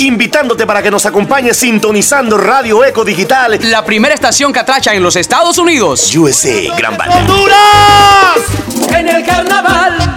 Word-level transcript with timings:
invitándote 0.00 0.64
para 0.64 0.80
que 0.80 0.92
nos 0.92 1.06
acompañes 1.06 1.56
sintonizando 1.56 2.38
Radio 2.38 2.84
Eco 2.84 3.04
Digital, 3.04 3.58
la 3.64 3.84
primera 3.84 4.14
estación 4.14 4.52
catracha 4.52 4.94
en 4.94 5.02
los 5.02 5.16
Estados 5.16 5.58
Unidos. 5.58 6.14
USA, 6.14 6.76
Gran 6.78 6.96
Banda. 6.96 7.16
¡Honduras! 7.16 8.38
En 8.96 9.08
el 9.08 9.26
carnaval. 9.26 10.16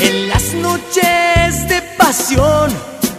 En 0.00 0.28
las 0.30 0.54
noches 0.54 1.68
de 1.68 1.82
pasión, 1.98 2.70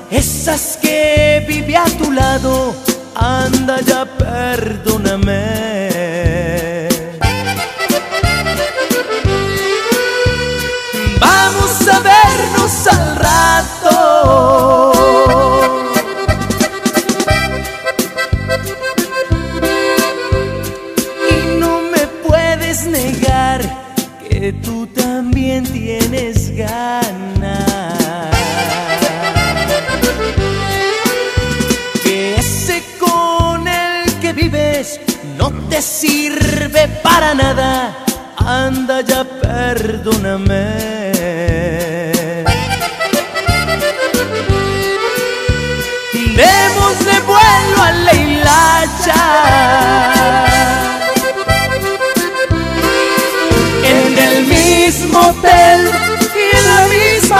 esas 0.09 0.77
que 0.81 1.45
viví 1.47 1.75
a 1.75 1.85
tu 1.85 2.11
lado, 2.11 2.73
anda 3.13 3.79
ya 3.81 4.05
perdóname. 4.05 5.69
Vamos 11.19 11.87
a 11.87 11.99
vernos 11.99 12.87
al 12.87 13.15
rato. 13.17 14.78
Que 32.03 32.35
ese 32.35 32.83
con 32.99 33.65
el 33.65 34.13
que 34.19 34.33
vives 34.33 34.99
no 35.37 35.51
te 35.69 35.81
sirve 35.81 36.89
para 37.01 37.33
nada. 37.33 37.95
Anda 38.35 38.99
ya, 39.01 39.23
perdóname. 39.23 40.65
Démosle 46.35 47.19
vuelo 47.21 47.83
a 47.83 47.91
la 47.91 48.13
hilacha. 48.13 50.18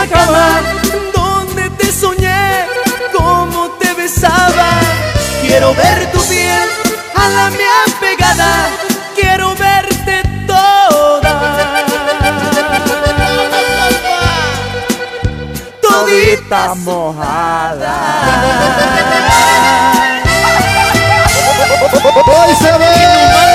Cama 0.07 0.61
donde 1.13 1.69
te 1.71 1.91
soñé, 1.91 2.65
como 3.11 3.69
te 3.79 3.93
besaba. 3.93 4.69
Quiero 5.41 5.73
ver 5.73 6.11
tu 6.11 6.21
piel 6.25 6.69
a 7.15 7.29
la 7.29 7.49
mía 7.49 7.77
pegada. 7.99 8.69
Quiero 9.15 9.55
verte 9.55 10.23
toda. 10.47 11.33
Todita 15.81 16.75
mojada. 16.75 17.95
Hoy 22.25 22.55
se 22.55 22.77
ve. 22.77 23.48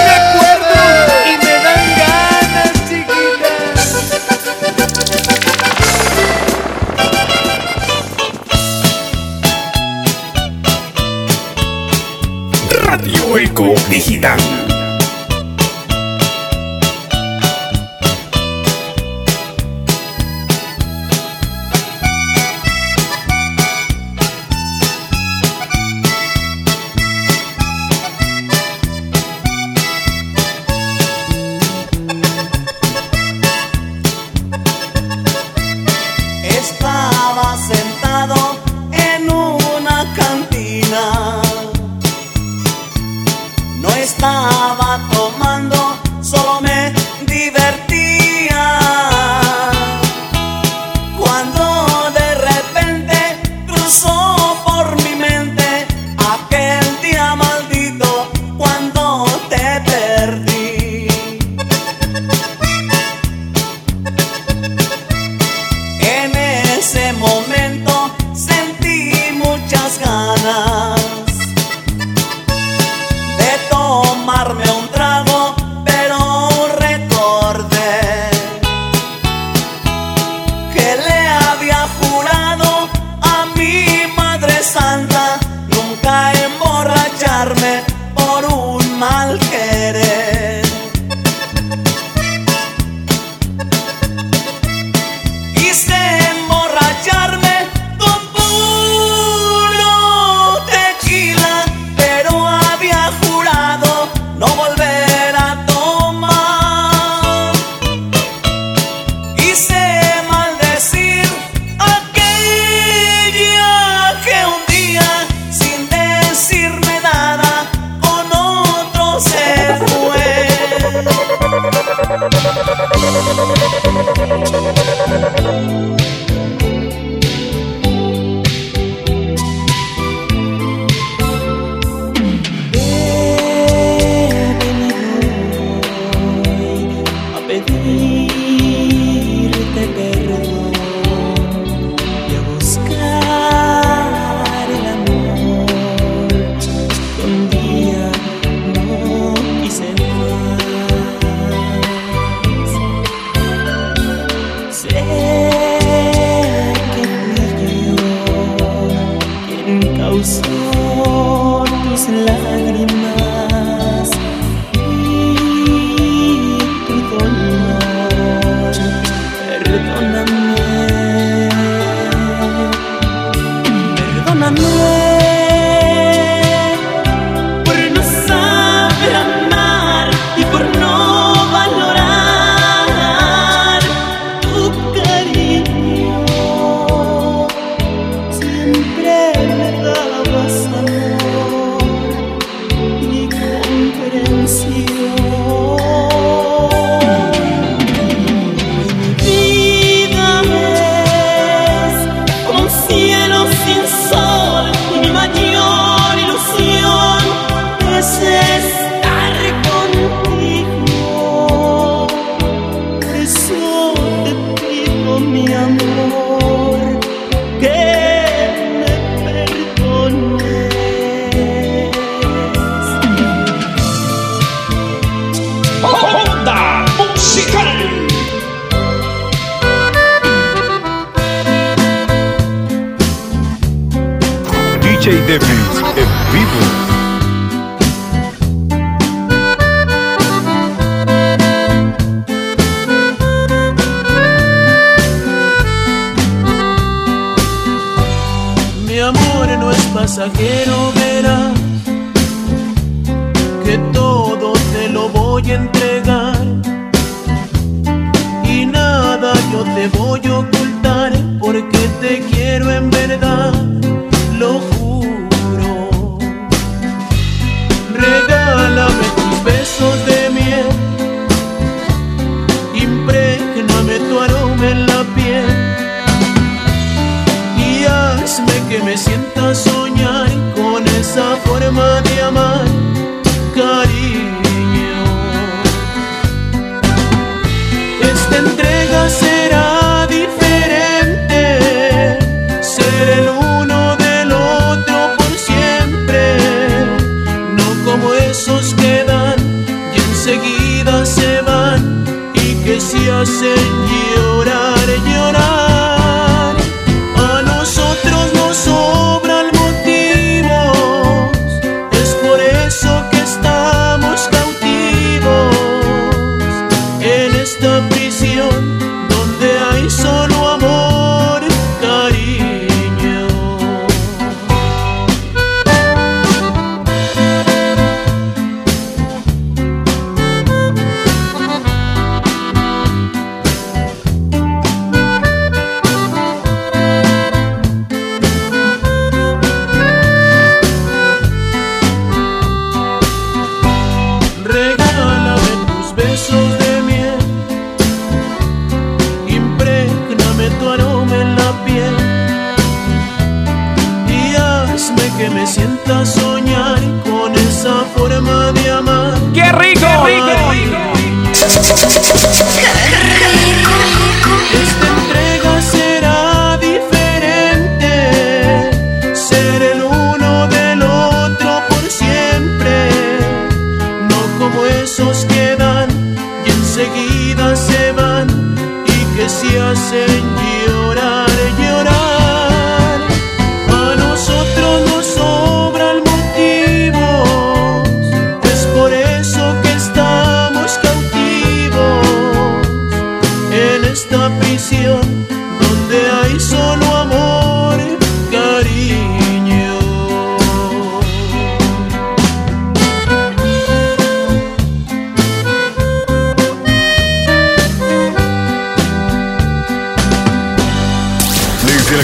Eco 13.54 13.72
Digital. 13.88 14.53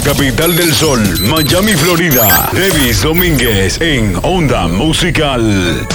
Del 0.03 0.73
Sol, 0.73 0.99
Miami, 1.21 1.73
Florida. 1.73 2.49
Davis 2.53 3.03
Domínguez 3.03 3.79
en 3.79 4.17
Onda 4.23 4.67
Musical. 4.67 5.87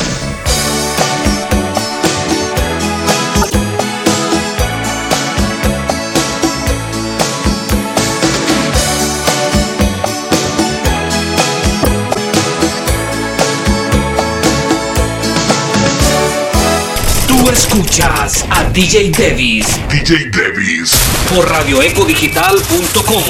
Escuchas 17.76 18.47
a 18.50 18.64
DJ 18.71 19.11
Davis. 19.11 19.66
DJ 19.90 20.30
Davis. 20.30 20.95
Por 21.28 21.47
radioecodigital.com. 21.47 23.23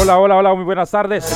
Hola, 0.00 0.18
hola, 0.18 0.36
hola, 0.36 0.54
muy 0.54 0.64
buenas 0.64 0.90
tardes. 0.90 1.26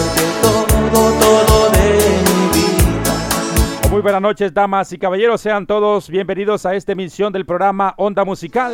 Muy 3.93 4.01
buenas 4.01 4.23
noches, 4.23 4.55
damas 4.55 4.91
y 4.95 4.99
caballeros. 4.99 5.43
Sean 5.43 5.67
todos 5.67 6.09
bienvenidos 6.09 6.65
a 6.65 6.75
esta 6.75 6.93
emisión 6.93 7.31
del 7.31 7.45
programa 7.45 7.93
Onda 7.99 8.25
Musical. 8.25 8.73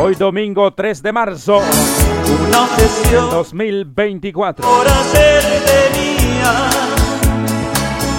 Hoy 0.00 0.16
domingo 0.16 0.74
3 0.74 1.00
de 1.00 1.12
marzo 1.12 1.62
2024. 3.30 4.66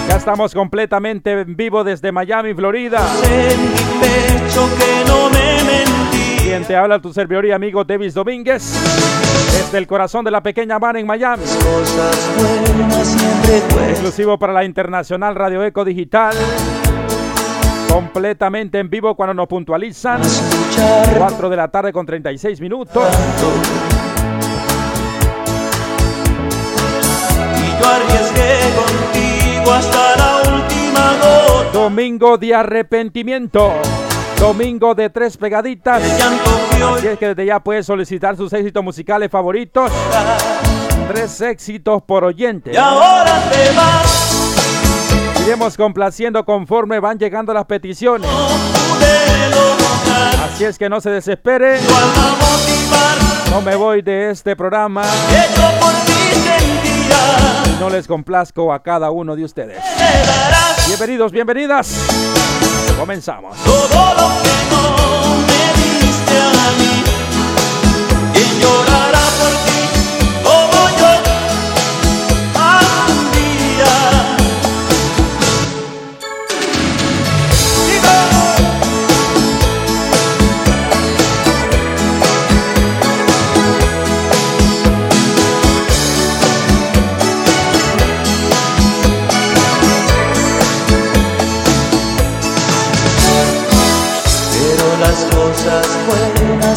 Ya 0.08 0.16
estamos 0.16 0.54
completamente 0.54 1.32
en 1.42 1.54
vivo 1.54 1.84
desde 1.84 2.10
Miami, 2.10 2.54
Florida. 2.54 3.06
En 3.22 3.60
mi 3.70 3.76
pecho 4.00 4.66
que 4.78 5.04
no 5.06 5.28
me 5.28 5.89
Quien 6.50 6.64
te 6.64 6.74
habla 6.74 6.98
tu 6.98 7.12
servidor 7.12 7.46
y 7.46 7.52
amigo 7.52 7.84
Davis 7.84 8.12
Domínguez, 8.12 8.74
desde 9.52 9.78
el 9.78 9.86
corazón 9.86 10.24
de 10.24 10.32
la 10.32 10.42
pequeña 10.42 10.74
Habana 10.74 10.98
en 10.98 11.06
Miami. 11.06 11.44
Exclusivo 13.88 14.36
para 14.36 14.52
la 14.52 14.64
Internacional 14.64 15.36
Radio 15.36 15.62
Eco 15.62 15.84
Digital. 15.84 16.34
Completamente 17.88 18.80
en 18.80 18.90
vivo 18.90 19.14
cuando 19.14 19.32
nos 19.32 19.46
puntualizan. 19.46 20.22
Escuchar 20.22 21.14
4 21.18 21.50
de 21.50 21.56
la 21.56 21.68
tarde 21.68 21.92
con 21.92 22.04
36 22.04 22.60
minutos. 22.60 23.08
y 27.54 27.80
yo 27.80 27.88
arriesgué 27.88 28.58
contigo 28.74 29.70
hasta 29.72 30.16
la 30.16 30.38
última 30.52 31.12
gota. 31.22 31.70
Domingo 31.72 32.36
de 32.38 32.56
arrepentimiento. 32.56 33.72
Domingo 34.40 34.94
de 34.94 35.10
tres 35.10 35.36
pegaditas. 35.36 36.02
Así 36.02 37.06
es 37.06 37.18
que 37.18 37.28
desde 37.28 37.44
ya 37.44 37.60
puedes 37.60 37.84
solicitar 37.84 38.38
sus 38.38 38.50
éxitos 38.54 38.82
musicales 38.82 39.30
favoritos. 39.30 39.92
Tres 41.08 41.40
éxitos 41.42 42.02
por 42.02 42.24
oyente. 42.24 42.72
y 42.72 42.76
ahora 42.76 43.42
te 43.52 43.70
vas. 43.76 45.42
Iremos 45.44 45.76
complaciendo 45.76 46.42
conforme 46.44 47.00
van 47.00 47.18
llegando 47.18 47.52
las 47.52 47.66
peticiones. 47.66 48.30
Así 50.42 50.64
es 50.64 50.78
que 50.78 50.88
no 50.88 51.02
se 51.02 51.10
desespere. 51.10 51.78
No 53.50 53.60
me 53.60 53.76
voy 53.76 54.00
de 54.00 54.30
este 54.30 54.56
programa. 54.56 55.04
Sentía. 56.34 57.62
No 57.78 57.90
les 57.90 58.06
complazco 58.06 58.72
a 58.72 58.82
cada 58.82 59.10
uno 59.10 59.36
de 59.36 59.44
ustedes. 59.44 59.82
Bienvenidos, 60.90 61.30
bienvenidas. 61.30 61.86
Comenzamos. 62.98 63.56
todo 63.62 64.14
lo 64.14 64.28
que 64.42 64.56
no 64.72 64.82
me 65.46 65.62
diste 66.04 66.36
a 66.36 66.72
mí. 66.78 66.94
¿Quién 68.32 68.52
llorará 68.60 69.09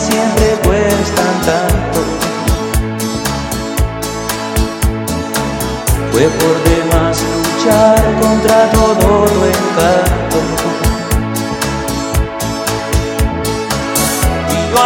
siempre 0.10 0.48
cuestan 0.64 1.36
tanto. 1.46 2.00
Fue 6.12 6.26
por 6.40 6.56
demás 6.70 7.18
luchar 7.34 8.02
contra 8.22 8.72
todo 8.72 9.26
tu 9.26 9.46
encanto. 9.54 10.40
Y 14.52 14.58
yo 14.72 14.78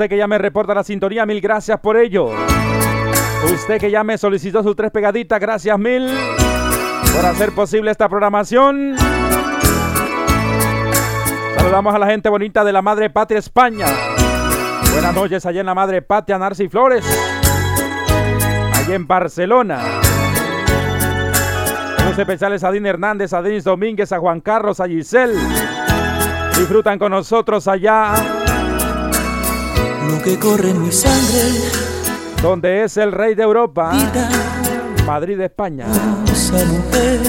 usted 0.00 0.08
que 0.08 0.16
ya 0.16 0.26
me 0.26 0.38
reporta 0.38 0.72
la 0.72 0.82
sintonía, 0.82 1.26
mil 1.26 1.42
gracias 1.42 1.78
por 1.78 1.98
ello. 1.98 2.30
Usted 3.52 3.78
que 3.78 3.90
ya 3.90 4.02
me 4.02 4.16
solicitó 4.16 4.62
sus 4.62 4.74
tres 4.74 4.90
pegaditas, 4.90 5.38
gracias 5.38 5.78
mil 5.78 6.08
por 7.14 7.26
hacer 7.26 7.52
posible 7.52 7.90
esta 7.90 8.08
programación. 8.08 8.96
Saludamos 11.54 11.94
a 11.94 11.98
la 11.98 12.06
gente 12.06 12.30
bonita 12.30 12.64
de 12.64 12.72
la 12.72 12.80
Madre 12.80 13.10
Patria 13.10 13.40
España. 13.40 13.88
Buenas 14.90 15.14
noches 15.14 15.44
allá 15.44 15.60
en 15.60 15.66
la 15.66 15.74
Madre 15.74 16.00
Patria, 16.00 16.38
Narci 16.38 16.70
Flores. 16.70 17.04
Allá 18.74 18.94
en 18.94 19.06
Barcelona. 19.06 19.80
Saludos 21.98 22.18
especiales 22.18 22.64
a 22.64 22.70
Hernández, 22.74 23.34
a 23.34 23.42
Denis 23.42 23.64
Domínguez, 23.64 24.10
a 24.12 24.18
Juan 24.18 24.40
Carlos, 24.40 24.80
a 24.80 24.88
Giselle. 24.88 25.38
Disfrutan 26.56 26.98
con 26.98 27.12
nosotros 27.12 27.68
allá 27.68 28.39
que 30.22 30.38
corre 30.38 30.70
en 30.70 30.82
mi 30.82 30.92
sangre, 30.92 31.42
donde 32.42 32.84
es 32.84 32.96
el 32.96 33.12
rey 33.12 33.34
de 33.34 33.42
Europa, 33.42 33.90
vida, 33.92 34.28
Madrid, 35.06 35.40
España. 35.40 35.86
esa 36.30 36.64
mujer. 36.64 37.20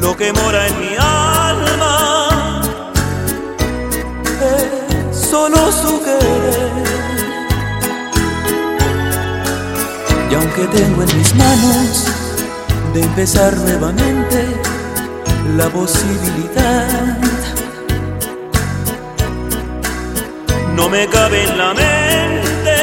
Lo 0.00 0.16
que 0.16 0.32
mora 0.32 0.68
en 0.68 0.80
mi 0.80 0.96
alma 0.98 2.62
es 4.42 5.16
solo 5.16 5.72
su 5.72 6.02
querer. 6.02 6.72
Y 10.30 10.34
aunque 10.34 10.66
tengo 10.76 11.02
en 11.02 11.18
mis 11.18 11.34
manos 11.34 12.06
de 12.92 13.02
empezar 13.02 13.56
nuevamente 13.56 14.46
la 15.56 15.68
posibilidad 15.68 17.18
no 20.76 20.88
me 20.88 21.06
cabe 21.06 21.44
en 21.44 21.58
la 21.58 21.74
mente 21.74 22.76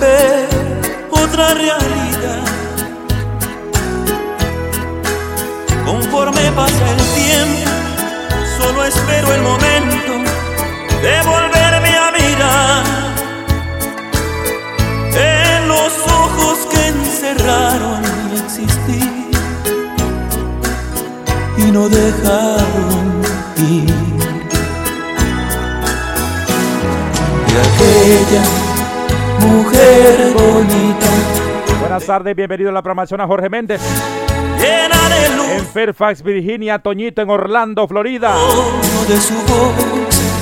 ver 0.00 0.48
otra 1.10 1.54
realidad. 1.54 2.44
Conforme 5.84 6.52
pasa 6.52 6.90
el 6.90 7.02
tiempo, 7.22 7.70
solo 8.58 8.84
espero 8.84 9.32
el 9.34 9.42
momento 9.42 10.12
de 11.02 11.22
volverme 11.22 11.96
a 11.96 12.12
mirar 12.12 12.84
en 15.14 15.68
los 15.68 15.92
ojos 16.06 16.58
que 16.70 16.88
encerraron 16.88 18.02
mi 18.30 18.38
existir 18.38 19.30
y 21.58 21.70
no 21.70 21.88
dejaron 21.88 23.22
ir. 23.58 24.05
De 27.56 27.62
aquella 27.62 28.42
mujer 29.40 30.34
bonita, 30.34 31.06
Buenas 31.80 32.04
tardes, 32.04 32.36
bienvenido 32.36 32.70
a 32.70 32.72
la 32.72 32.82
programación 32.82 33.20
a 33.20 33.26
Jorge 33.26 33.48
Méndez. 33.48 33.80
En 35.54 35.64
Fairfax, 35.64 36.22
Virginia, 36.22 36.78
Toñito 36.80 37.22
en 37.22 37.30
Orlando, 37.30 37.86
Florida. 37.88 38.34
tono 38.34 39.04
de 39.08 39.20
su 39.20 39.34
voz, 39.34 39.72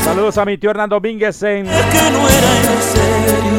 Saludos 0.02 0.38
a 0.38 0.44
mi 0.44 0.58
tío 0.58 0.70
Hernando 0.70 0.96
Domínguez 0.96 1.42
en, 1.42 1.66
que 1.66 2.10
no 2.10 2.28
era 2.28 2.50
en 2.58 2.82
serio 2.82 3.54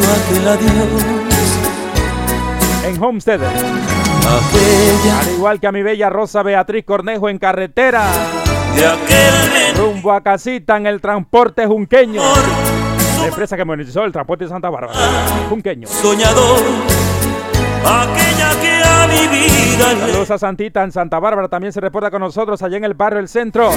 en 2.87 3.03
Homestead. 3.03 3.41
aquella 3.41 5.19
Al 5.19 5.31
igual 5.31 5.59
que 5.59 5.67
a 5.67 5.71
mi 5.71 5.81
bella 5.81 6.09
Rosa 6.09 6.43
Beatriz 6.43 6.85
Cornejo 6.85 7.29
en 7.29 7.39
carretera. 7.39 8.03
de 8.75 8.85
aquel 8.85 9.77
Rumbo 9.77 10.11
a 10.11 10.21
casita 10.21 10.77
en 10.77 10.87
el 10.87 11.01
transporte 11.01 11.65
junqueño. 11.65 12.21
La 13.25 13.29
empresa 13.29 13.57
que 13.57 13.65
monetizó 13.65 14.03
el 14.05 14.11
transporte 14.11 14.43
de 14.43 14.49
Santa 14.51 14.69
Bárbara. 14.69 14.93
Junqueño. 15.49 15.87
Soñador, 15.87 16.59
aquella 17.83 18.61
que 18.61 18.83
a 18.83 19.07
mi 19.07 19.27
vida 19.27 19.99
Saludos 19.99 20.29
a 20.31 20.37
Santita 20.37 20.83
en 20.83 20.91
Santa 20.91 21.17
Bárbara. 21.19 21.47
También 21.47 21.73
se 21.73 21.81
reporta 21.81 22.11
con 22.11 22.21
nosotros 22.21 22.61
allá 22.61 22.77
en 22.77 22.83
el 22.83 22.93
barrio 22.93 23.19
El 23.19 23.27
Centro. 23.27 23.71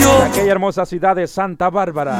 Yo- 0.00 0.18
De 0.18 0.24
aquella 0.24 0.50
hermosa 0.52 0.84
ciudad 0.86 1.14
de 1.14 1.28
Santa 1.28 1.70
Bárbara. 1.70 2.18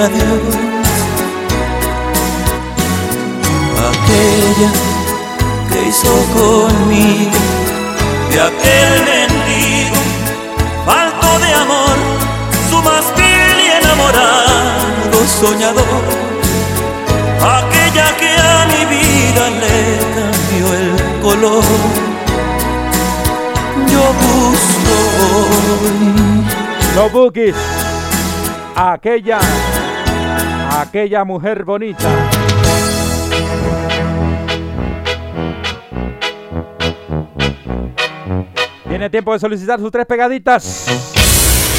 Adiós. 0.00 0.54
Aquella 3.90 4.70
que 5.70 5.88
hizo 5.88 6.12
conmigo 6.38 7.38
de 8.30 8.40
aquel 8.40 8.90
mendigo 9.10 9.96
falto 10.86 11.38
de 11.38 11.54
amor, 11.54 11.96
su 12.70 12.82
más 12.82 13.04
vil 13.16 13.56
y 13.64 13.68
enamorado 13.82 15.18
soñador, 15.40 16.04
aquella 17.40 18.16
que 18.16 18.30
a 18.36 18.66
mi 18.72 18.84
vida 18.94 19.50
le 19.62 19.78
cambió 20.16 20.64
el 20.80 21.20
color. 21.22 21.64
Yo 23.92 24.04
busco 24.24 24.96
hoy 25.24 26.44
Los 26.96 27.12
Bookies. 27.12 27.83
Aquella. 28.76 29.38
Aquella 30.80 31.24
mujer 31.24 31.64
bonita. 31.64 32.08
Tiene 38.88 39.10
tiempo 39.10 39.32
de 39.32 39.38
solicitar 39.38 39.78
sus 39.78 39.92
tres 39.92 40.06
pegaditas. 40.06 40.86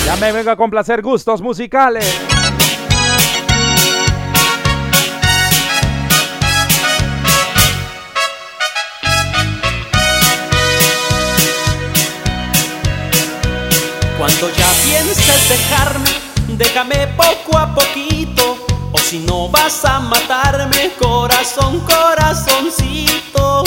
Ya 0.05 0.15
me 0.17 0.31
vengo 0.31 0.51
a 0.51 0.55
complacer 0.55 1.01
gustos 1.01 1.41
musicales. 1.41 2.05
Cuando 14.17 14.49
ya 14.51 14.67
pienses 14.83 15.49
dejarme, 15.49 16.24
déjame 16.57 17.07
poco 17.17 17.57
a 17.57 17.73
poquito. 17.73 18.57
O 18.91 18.97
si 18.97 19.19
no 19.19 19.49
vas 19.49 19.83
a 19.85 19.99
matarme, 19.99 20.91
corazón, 20.99 21.81
corazoncito. 21.81 23.63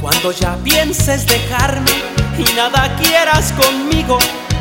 Cuando 0.00 0.32
ya 0.32 0.56
pienses 0.62 1.26
dejarme 1.26 1.90
y 2.38 2.44
nada 2.54 2.94
quieras 2.96 3.52
conmigo, 3.52 4.18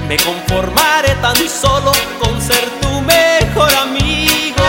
me 0.07 0.17
conformaré 0.17 1.13
tan 1.15 1.37
solo 1.49 1.91
con 2.19 2.41
ser 2.41 2.63
tu 2.81 3.01
mejor 3.01 3.73
amigo. 3.75 4.63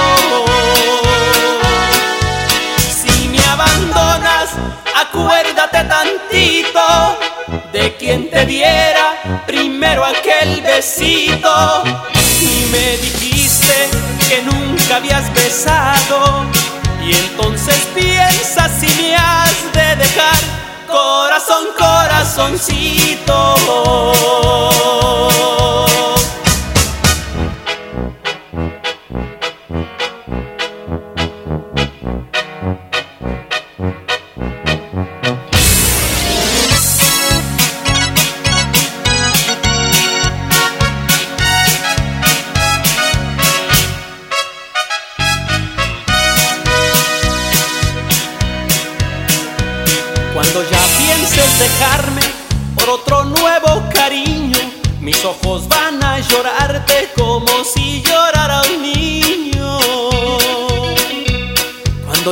Si 2.90 3.29
me 3.29 3.38
abandonas, 3.44 4.51
acuérdate 4.94 5.85
tantito 5.85 7.27
de 7.72 7.94
quien 7.96 8.31
te 8.31 8.46
diera 8.46 9.42
primero 9.46 10.04
aquel 10.04 10.61
besito. 10.62 11.85
Y 12.40 12.66
me 12.70 12.96
dijiste 12.98 13.88
que 14.28 14.42
nunca 14.42 14.96
habías 14.96 15.33
besado. 15.35 16.46
Y 17.04 17.12
entonces 17.14 17.76
piensa 17.94 18.68
si 18.68 18.87
me 19.00 19.16
has 19.16 19.72
de 19.72 19.96
dejar, 19.96 20.38
corazón, 20.87 21.66
corazoncito. 21.76 23.54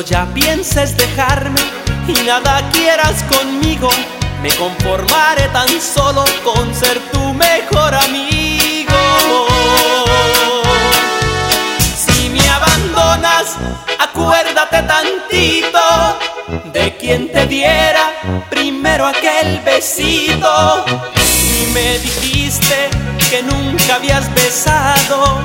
Ya 0.07 0.25
pienses 0.33 0.97
dejarme 0.97 1.61
y 2.07 2.13
nada 2.25 2.63
quieras 2.73 3.25
conmigo, 3.25 3.91
me 4.41 4.55
conformaré 4.55 5.49
tan 5.49 5.69
solo 5.81 6.25
con 6.45 6.73
ser 6.75 6.99
tu 7.13 7.35
mejor 7.35 7.93
amigo. 7.95 8.93
Si 11.97 12.29
me 12.29 12.49
abandonas, 12.49 13.57
acuérdate 13.99 14.83
tantito 14.83 15.81
de 16.73 16.97
quien 16.97 17.33
te 17.33 17.47
diera 17.47 18.13
primero 18.49 19.07
aquel 19.07 19.61
besito. 19.65 20.85
Y 21.17 21.73
me 21.73 21.99
dijiste 21.99 22.91
que 23.29 23.43
nunca 23.43 23.97
habías 23.97 24.33
besado. 24.35 25.41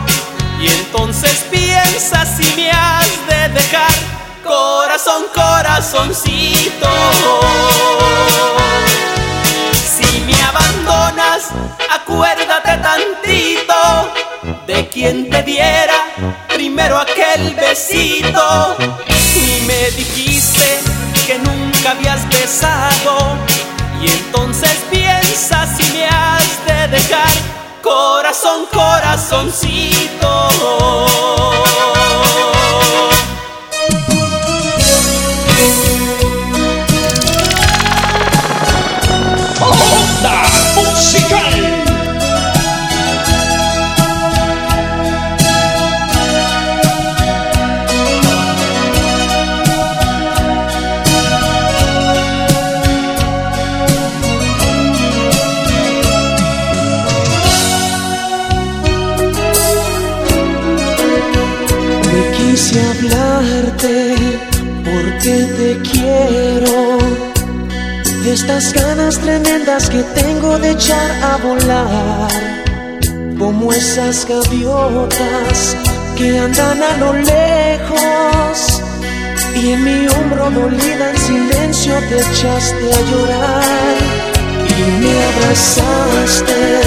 Y 0.61 0.67
entonces 0.67 1.45
piensa 1.49 2.23
si 2.25 2.55
me 2.55 2.69
has 2.69 3.09
de 3.27 3.49
dejar, 3.49 4.20
corazón, 4.43 5.23
corazoncito. 5.33 6.89
Si 9.73 10.21
me 10.21 10.41
abandonas, 10.43 11.49
acuérdate 11.89 12.77
tantito 12.77 14.11
de 14.67 14.87
quien 14.89 15.29
te 15.29 15.43
diera 15.43 16.05
primero 16.53 16.97
aquel 16.97 17.55
besito. 17.55 18.75
Y 19.35 19.61
me 19.65 19.91
dijiste 19.91 20.79
que 21.25 21.39
nunca 21.39 21.91
habías 21.91 22.27
besado. 22.29 23.37
Y 24.01 24.07
entonces 24.09 24.77
piensa 24.89 25.67
si 25.75 25.83
me 25.93 26.05
has 26.07 26.65
de 26.65 26.87
dejar, 26.87 27.29
corazón, 27.81 28.65
corazoncito. 28.71 30.31
Porque 65.21 65.45
te 65.57 65.81
quiero. 65.91 66.97
Estas 68.25 68.73
ganas 68.73 69.19
tremendas 69.19 69.89
que 69.89 70.03
tengo 70.15 70.57
de 70.59 70.71
echar 70.71 71.11
a 71.23 71.37
volar. 71.37 72.31
Como 73.37 73.71
esas 73.73 74.27
gaviotas 74.27 75.75
que 76.17 76.39
andan 76.39 76.81
a 76.81 76.97
lo 76.97 77.13
lejos. 77.13 78.81
Y 79.61 79.73
en 79.73 79.83
mi 79.83 80.07
hombro 80.07 80.49
dolida 80.51 81.11
en 81.11 81.17
silencio 81.17 81.93
te 82.09 82.19
echaste 82.19 82.93
a 82.93 83.01
llorar 83.11 83.97
y 84.69 85.01
me 85.01 85.23
abrazaste 85.29 86.81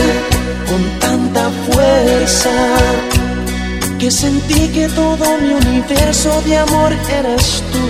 con 0.69 0.99
tanta 0.99 1.51
fuerza 1.67 3.14
que 4.05 4.11
sentí 4.11 4.69
que 4.69 4.87
todo 4.89 5.39
mi 5.39 5.55
universo 5.55 6.31
de 6.43 6.59
amor 6.59 6.93
eras 7.09 7.63
tú. 7.73 7.87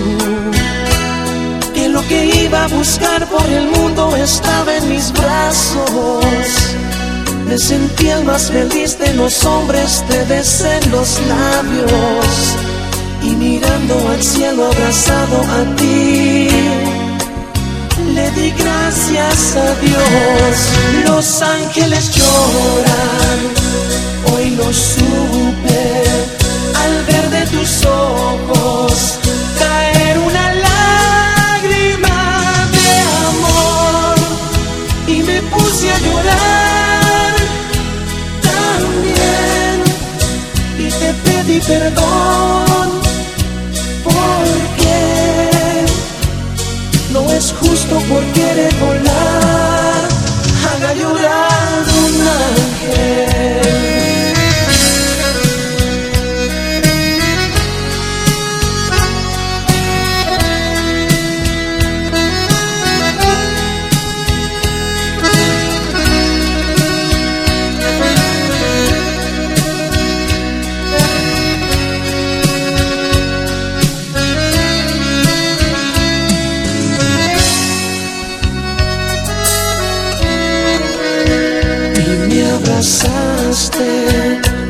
Que 1.73 1.89
lo 1.89 2.01
que 2.07 2.43
iba 2.45 2.63
a 2.63 2.67
buscar 2.69 3.27
por 3.27 3.45
el 3.47 3.67
mundo 3.67 4.15
estaba 4.15 4.77
en 4.77 4.87
mis 4.87 5.11
brazos. 5.11 6.25
Me 7.49 7.57
sentí 7.57 8.07
el 8.07 8.23
más 8.23 8.49
feliz 8.49 8.97
de 8.97 9.13
los 9.15 9.43
hombres, 9.43 10.05
te 10.07 10.23
besé 10.23 10.77
en 10.77 10.91
los 10.91 11.19
labios 11.27 12.55
y 13.21 13.31
mirando 13.35 13.95
al 14.09 14.23
cielo 14.23 14.67
abrazado 14.67 15.37
a 15.59 15.75
ti. 15.75 16.47
Le 18.15 18.31
di 18.37 18.51
gracias 18.51 19.57
a 19.57 19.69
Dios, 19.83 21.09
los 21.09 21.41
ángeles 21.41 22.09
lloran, 22.15 23.64
hoy 24.33 24.51
lo 24.51 24.71
supe. 24.73 26.03
Al 26.83 27.05
ver 27.05 27.29
de 27.29 27.45
tus 27.47 27.85
ojos 27.85 29.19
caer 29.59 30.17
una 30.19 30.53
lágrima 30.67 32.19
de 32.75 32.87
amor 33.29 34.15
y 35.07 35.23
me 35.23 35.41
puse 35.53 35.91
a 35.91 35.99
llorar 35.99 37.33
también. 38.51 39.75
Y 40.79 40.89
te 40.91 41.13
pedí 41.23 41.59
perdón 41.61 42.65
no 47.15 47.31
es 47.31 47.53
justo 47.61 47.95
por 48.09 48.23
querer 48.33 48.73
volar, 48.75 49.04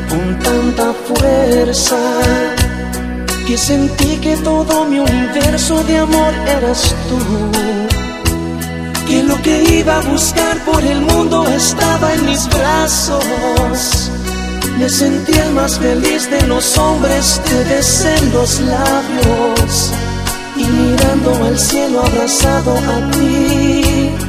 con 0.08 0.38
tanta 0.38 0.92
fuerza 1.06 1.96
que 3.46 3.58
sentí 3.58 4.16
que 4.18 4.36
todo 4.36 4.84
mi 4.84 5.00
universo 5.00 5.82
de 5.84 5.98
amor 5.98 6.32
eras 6.58 6.94
tú. 7.08 7.18
Que 9.08 9.22
lo 9.24 9.40
que 9.42 9.64
iba 9.80 9.96
a 9.98 10.00
buscar 10.02 10.56
por 10.64 10.82
el 10.84 11.00
mundo 11.00 11.44
estaba 11.48 12.14
en 12.14 12.26
mis 12.26 12.48
brazos. 12.48 14.10
Me 14.78 14.88
sentí 14.88 15.32
el 15.32 15.52
más 15.52 15.78
feliz 15.78 16.30
de 16.30 16.42
los 16.46 16.78
hombres, 16.78 17.40
te 17.48 17.74
besé 17.74 18.14
en 18.16 18.32
los 18.32 18.60
labios 18.60 19.92
y 20.56 20.64
mirando 20.64 21.44
al 21.44 21.58
cielo 21.58 22.02
abrazado 22.02 22.76
a 22.76 23.10
ti 23.10 24.25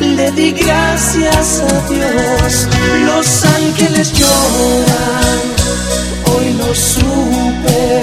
le 0.00 0.30
di 0.32 0.52
gracias 0.52 1.60
a 1.60 1.88
Dios. 1.88 2.68
Los 3.06 3.44
ángeles 3.44 4.12
lloran, 4.12 5.38
hoy 6.34 6.52
lo 6.54 6.74
supe, 6.74 8.02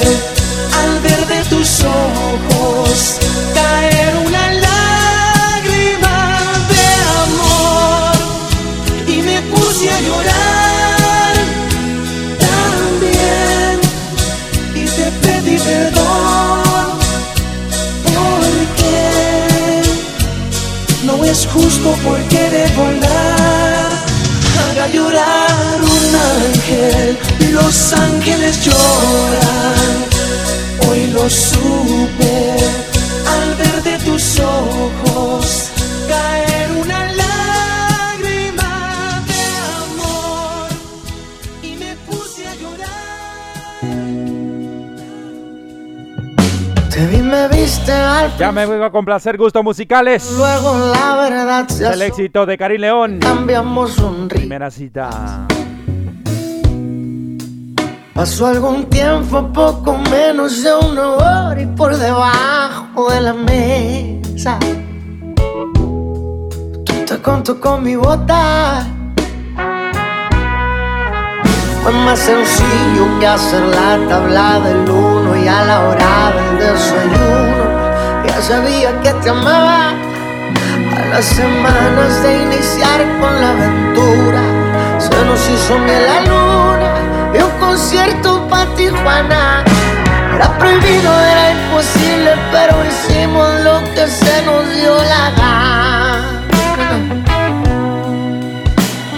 al 0.82 1.00
ver 1.02 1.28
de 1.28 1.44
tus 1.50 1.84
ojos 1.84 3.29
justo 21.54 21.92
por 22.04 22.20
querer 22.28 22.72
volar. 22.74 23.90
Haga 24.72 24.88
llorar 24.88 25.82
un 25.82 26.16
ángel, 26.46 27.18
los 27.52 27.94
ángeles 27.94 28.66
lloran. 28.66 30.10
Hoy 30.90 31.08
lo 31.08 31.30
supe 31.30 32.89
Te 47.00 47.08
vi, 47.08 47.22
me 47.22 47.48
viste 47.48 47.94
al 47.94 48.36
Ya 48.36 48.52
me 48.52 48.66
vengo 48.66 48.84
a 48.84 48.92
complacer 48.92 49.38
gustos 49.38 49.64
musicales. 49.64 50.34
Luego 50.36 50.92
la 50.94 51.16
verdad 51.16 51.66
se 51.70 51.88
El 51.88 52.02
éxito 52.02 52.46
de 52.46 52.58
Karim 52.58 52.82
León. 52.82 53.20
Cambiamos 53.22 53.98
un 54.00 54.30
ritmo. 54.30 54.40
Primera 54.42 54.70
cita. 54.70 55.48
Pasó 58.14 58.48
algún 58.48 58.90
tiempo, 58.90 59.50
poco 59.54 59.98
menos 60.12 60.62
de 60.62 60.76
una 60.76 61.08
hora 61.12 61.62
y 61.62 61.68
por 61.68 61.96
debajo 61.96 63.10
de 63.10 63.22
la 63.22 63.34
mesa. 63.34 64.60
Tú 65.76 66.50
te 67.08 67.18
contó 67.22 67.62
con 67.62 67.82
mi 67.82 67.96
bota. 67.96 68.86
Fue 71.82 71.94
más 71.94 72.20
sencillo 72.20 73.20
que 73.22 73.26
hacer 73.26 73.62
la 73.68 73.98
tabla 74.10 74.60
del 74.60 74.90
uno 74.90 75.19
a 75.48 75.66
la 75.66 75.80
hora 75.86 76.34
del 76.36 76.60
desayuno. 76.60 77.64
Ya 78.28 78.42
sabía 78.42 79.00
que 79.02 79.14
te 79.14 79.30
amaba. 79.30 79.94
A 80.96 81.06
las 81.14 81.26
semanas 81.26 82.24
de 82.24 82.44
iniciar 82.44 83.00
con 83.20 83.42
la 83.42 83.50
aventura, 83.52 84.42
se 84.98 85.26
nos 85.26 85.50
hizo 85.50 85.78
miel 85.80 86.04
la 86.06 86.22
luna 86.22 86.90
y 87.34 87.42
un 87.42 87.52
concierto 87.60 88.48
pa' 88.50 88.66
Tijuana. 88.76 89.64
Era 90.36 90.58
prohibido, 90.58 91.12
era 91.20 91.52
imposible, 91.52 92.32
pero 92.52 92.76
hicimos 92.86 93.50
lo 93.62 93.80
que 93.94 94.08
se 94.08 94.42
nos 94.44 94.70
dio 94.76 94.96
la 95.04 95.32
gana. 95.38 95.70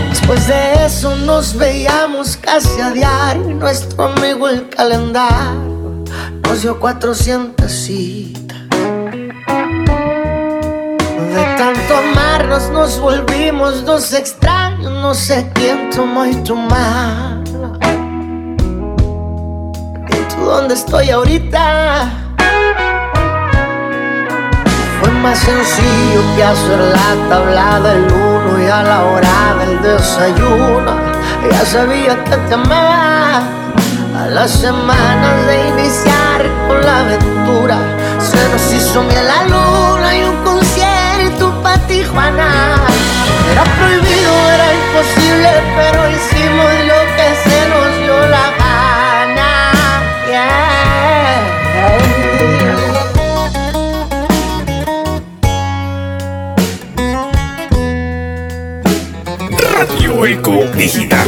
Después 0.09 0.47
de 0.47 0.85
eso 0.85 1.15
nos 1.15 1.55
veíamos 1.57 2.37
casi 2.37 2.79
a 2.79 2.91
diario 2.91 3.55
nuestro 3.55 4.05
amigo 4.05 4.47
el 4.49 4.69
calendario 4.69 5.70
nos 6.43 6.61
dio 6.61 6.79
400 6.79 7.71
citas. 7.71 8.57
De 11.33 11.43
tanto 11.57 11.97
amarnos 11.97 12.69
nos 12.69 12.99
volvimos 12.99 13.85
dos 13.85 14.13
extraños, 14.13 14.91
no 14.91 15.13
sé 15.13 15.49
quién 15.53 15.89
tomó 15.89 16.25
y 16.25 16.35
tu 16.43 16.55
mano. 16.55 17.79
¿Y 20.09 20.33
tú 20.33 20.41
dónde 20.45 20.73
estoy 20.73 21.09
ahorita? 21.09 22.09
Fue 24.99 25.11
más 25.11 25.39
sencillo 25.39 26.21
que 26.35 26.43
hacer 26.43 26.79
la 26.79 27.29
tabla 27.29 27.79
del 27.79 28.03
uno 28.11 28.63
y 28.63 28.67
a 28.67 28.83
la 28.83 29.05
hora 29.05 29.55
del 29.59 29.81
desayuno. 29.81 30.91
Ya 31.49 31.65
sabía 31.65 32.23
que 32.23 32.37
te 32.37 32.53
amaba. 32.53 33.00
A 34.21 34.27
las 34.27 34.51
semanas 34.51 35.47
de 35.47 35.69
iniciar 35.69 36.41
con 36.67 36.79
la 36.85 36.99
aventura, 36.99 37.79
se 38.19 38.37
nos 38.49 38.71
hizo 38.71 39.01
miel 39.01 39.25
la 39.25 39.43
luna 39.45 40.15
y 40.15 40.21
un 40.21 40.35
concierto 40.43 41.51
pa' 41.63 41.79
Tijuana. 41.87 42.75
Era 43.51 43.63
prohibido, 43.63 44.31
era 44.53 44.67
imposible, 44.75 45.49
pero 45.75 46.07
hicimos 46.11 46.71
lo 46.91 46.99
que 47.17 47.27
se 47.43 47.59
nos 47.69 47.87
dio 47.97 48.17
la 48.27 48.45
gana. 48.59 49.49
Radio 59.73 60.25
Eco 60.27 60.55
Digital. 60.75 61.27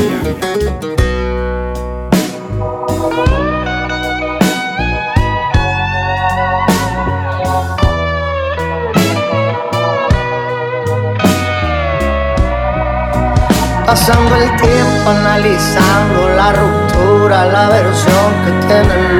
Pasando 13.85 14.35
el 14.35 14.49
tiempo 14.55 15.09
analizando 15.09 16.29
la 16.29 16.53
ruptura, 16.53 17.45
la 17.45 17.67
versión 17.69 18.33
que 18.45 18.67
tiene 18.67 18.93
el 18.93 19.19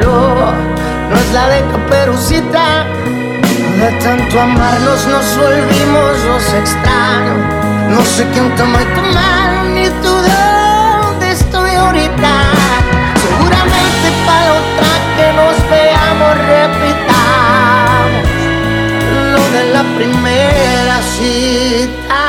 no 1.13 1.19
es 1.19 1.32
la 1.32 1.47
de 1.49 1.62
Caperucita. 1.71 2.86
De 3.80 3.91
tanto 4.02 4.39
amarnos 4.39 5.06
nos 5.08 5.38
volvimos 5.38 6.23
los 6.26 6.54
extraños. 6.54 7.38
No 7.89 8.02
sé 8.04 8.26
quién 8.34 8.56
tomó 8.56 8.80
y 8.80 8.86
tomar, 8.95 9.65
ni 9.65 9.89
tú 10.02 10.10
dónde 10.10 11.32
estoy 11.32 11.71
ahorita. 11.71 12.32
Seguramente 13.21 14.08
para 14.26 14.54
otra 14.60 14.91
que 15.17 15.28
nos 15.39 15.56
veamos 15.69 16.34
repitamos 16.54 18.26
lo 19.34 19.43
de 19.56 19.63
la 19.73 19.84
primera 19.97 20.97
cita. 21.15 22.23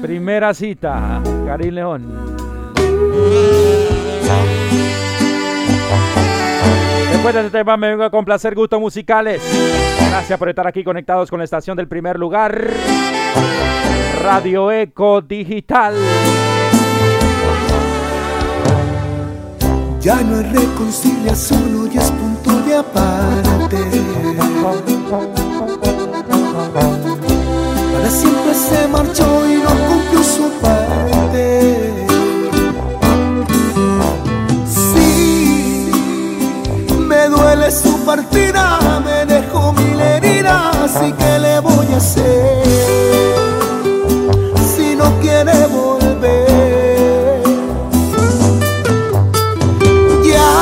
Primera 0.00 0.54
cita, 0.54 1.20
Karim 1.46 1.74
León. 1.74 2.30
Después 7.12 7.34
de 7.34 7.40
este 7.40 7.58
tema 7.58 7.76
me 7.76 7.90
vengo 7.90 8.04
a 8.04 8.10
complacer 8.10 8.54
gustos 8.54 8.80
musicales. 8.80 9.42
Gracias 10.08 10.38
por 10.38 10.48
estar 10.48 10.66
aquí 10.66 10.82
conectados 10.82 11.28
con 11.28 11.38
la 11.38 11.44
estación 11.44 11.76
del 11.76 11.86
primer 11.86 12.18
lugar. 12.18 12.70
Radio 14.22 14.72
Eco 14.72 15.20
Digital. 15.20 15.94
Ya 20.00 20.16
no 20.22 20.38
hay 20.38 20.44
reconciliación, 20.44 21.76
hoy 21.76 21.98
es 21.98 22.10
punto 22.10 22.62
de 22.62 22.76
aparte. 22.76 23.90
Para 28.00 28.12
siempre 28.12 28.54
se 28.54 28.88
marchó 28.88 29.46
y 29.46 29.56
no 29.56 29.68
cumplió 29.86 30.22
su 30.24 30.50
parte. 30.62 32.06
Sí, 34.66 35.90
me 36.98 37.28
duele 37.28 37.70
su 37.70 37.98
partida, 38.06 38.78
me 39.04 39.26
dejó 39.26 39.74
mil 39.74 40.00
heridas 40.00 40.92
y 41.06 41.12
qué 41.12 41.38
le 41.40 41.60
voy 41.60 41.92
a 41.92 41.98
hacer 41.98 42.64
si 44.74 44.96
no 44.96 45.04
quiere 45.20 45.66
volver. 45.66 47.42
Ya 50.24 50.52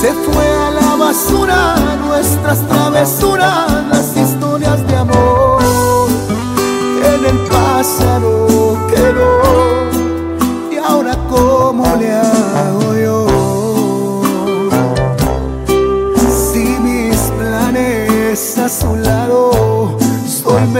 se 0.00 0.10
fue 0.24 0.46
a 0.66 0.70
la 0.70 0.96
basura 0.96 1.76
nuestras 2.06 2.66
travesuras, 2.66 3.69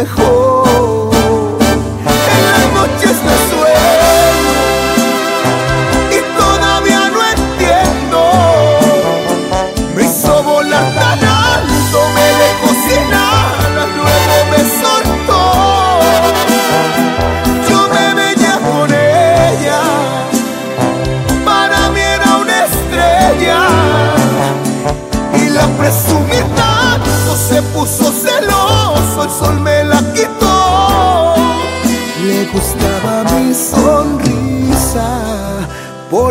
mejor. 0.03 0.60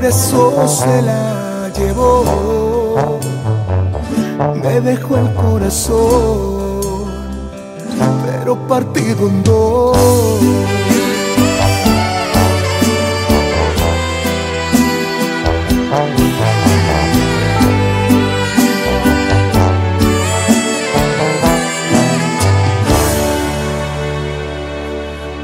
Por 0.09 0.17
eso 0.17 0.67
se 0.67 1.01
la 1.03 1.69
llevó. 1.77 3.19
Me 4.55 4.81
dejó 4.81 5.17
el 5.17 5.33
corazón, 5.35 6.81
pero 8.25 8.55
partido 8.67 9.27
en 9.27 9.43
dos. 9.43 9.97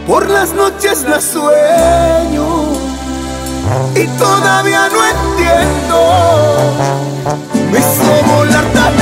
Por 0.08 0.30
las 0.30 0.54
noches 0.54 1.04
la 1.04 1.22
sueño 1.22 2.75
y 3.96 4.08
todavía 4.18 4.90
no 4.90 5.06
entiendo. 5.06 5.98
Me 7.72 7.80
hizo 7.80 8.24
volar 8.36 8.66
tan 8.74 8.96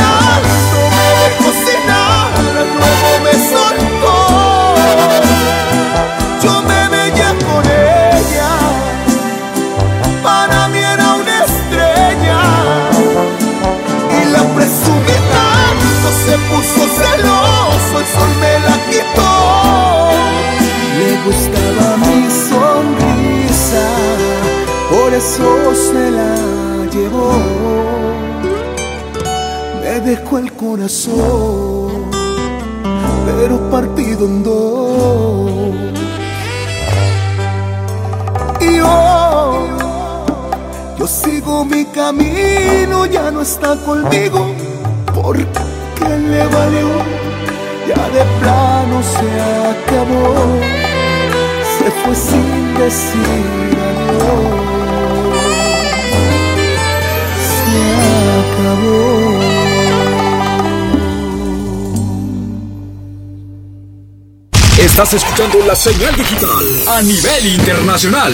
Estás 64.94 65.16
escuchando 65.16 65.58
la 65.66 65.76
señal 65.76 66.16
digital 66.16 66.64
a 66.88 67.02
nivel 67.02 67.56
internacional. 67.56 68.32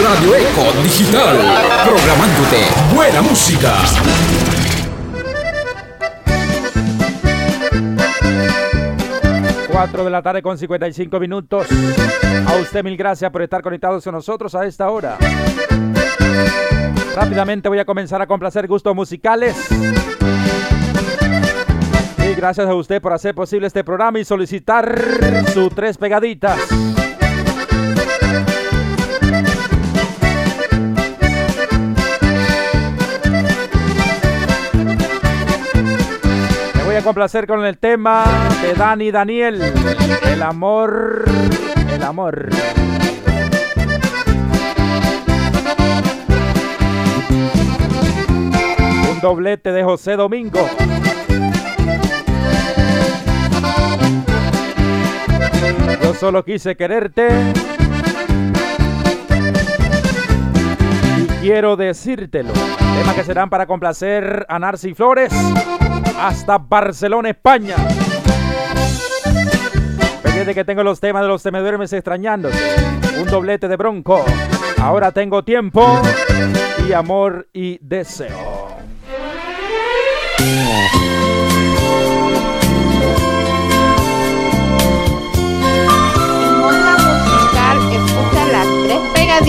Radio 0.00 0.36
Eco 0.36 0.82
Digital. 0.84 1.36
Programándote 1.84 2.94
buena 2.94 3.20
música. 3.22 3.74
Cuatro 9.68 10.04
de 10.04 10.10
la 10.10 10.22
tarde 10.22 10.42
con 10.42 10.56
55 10.56 11.18
minutos. 11.18 11.66
A 12.46 12.54
usted 12.58 12.84
mil 12.84 12.96
gracias 12.96 13.32
por 13.32 13.42
estar 13.42 13.60
conectados 13.60 14.04
con 14.04 14.14
nosotros 14.14 14.54
a 14.54 14.66
esta 14.66 14.88
hora. 14.90 15.18
Rápidamente 17.16 17.68
voy 17.68 17.80
a 17.80 17.84
comenzar 17.84 18.22
a 18.22 18.28
complacer 18.28 18.68
gustos 18.68 18.94
musicales. 18.94 19.56
Y 22.30 22.34
gracias 22.36 22.68
a 22.68 22.74
usted 22.74 23.02
por 23.02 23.12
hacer 23.12 23.34
posible 23.34 23.66
este 23.66 23.82
programa 23.82 24.20
y 24.20 24.24
solicitar 24.24 24.96
sus 25.52 25.74
tres 25.74 25.98
pegaditas. 25.98 26.60
Me 36.76 36.84
voy 36.84 36.94
a 36.94 37.02
complacer 37.02 37.48
con 37.48 37.64
el 37.64 37.78
tema 37.78 38.24
de 38.62 38.74
Dani 38.74 39.10
Daniel. 39.10 39.60
El 40.32 40.42
amor, 40.42 41.24
el 41.92 42.02
amor. 42.04 42.48
Un 49.10 49.20
doblete 49.20 49.72
de 49.72 49.82
José 49.82 50.14
Domingo. 50.14 50.68
Solo 56.18 56.44
quise 56.44 56.76
quererte. 56.76 57.28
Y 61.18 61.26
quiero 61.40 61.76
decírtelo. 61.76 62.52
Temas 62.52 63.14
que 63.14 63.24
serán 63.24 63.48
para 63.48 63.66
complacer 63.66 64.44
a 64.48 64.58
Narci 64.58 64.94
Flores 64.94 65.32
hasta 66.18 66.58
Barcelona, 66.58 67.30
España. 67.30 67.76
Pendiente 70.22 70.54
que 70.54 70.64
tengo 70.64 70.82
los 70.82 71.00
temas 71.00 71.22
de 71.22 71.28
los 71.28 71.42
temedores 71.42 71.92
extrañando. 71.92 72.50
Un 73.18 73.26
doblete 73.26 73.68
de 73.68 73.76
bronco. 73.76 74.24
Ahora 74.80 75.12
tengo 75.12 75.42
tiempo 75.44 76.00
y 76.86 76.92
amor 76.92 77.48
y 77.52 77.78
deseo. 77.80 78.36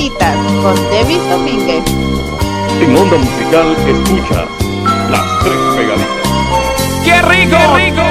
Con 0.10 0.76
David 0.90 1.22
Domínguez. 1.30 1.84
En 2.82 2.96
Onda 2.98 3.18
Musical 3.18 3.76
escucha 3.88 4.46
las 5.12 5.40
tres 5.44 5.60
pegaditas. 5.78 6.26
¡Qué 7.04 7.22
rico! 7.22 7.58
¡Qué 7.76 7.84
rico! 7.86 8.08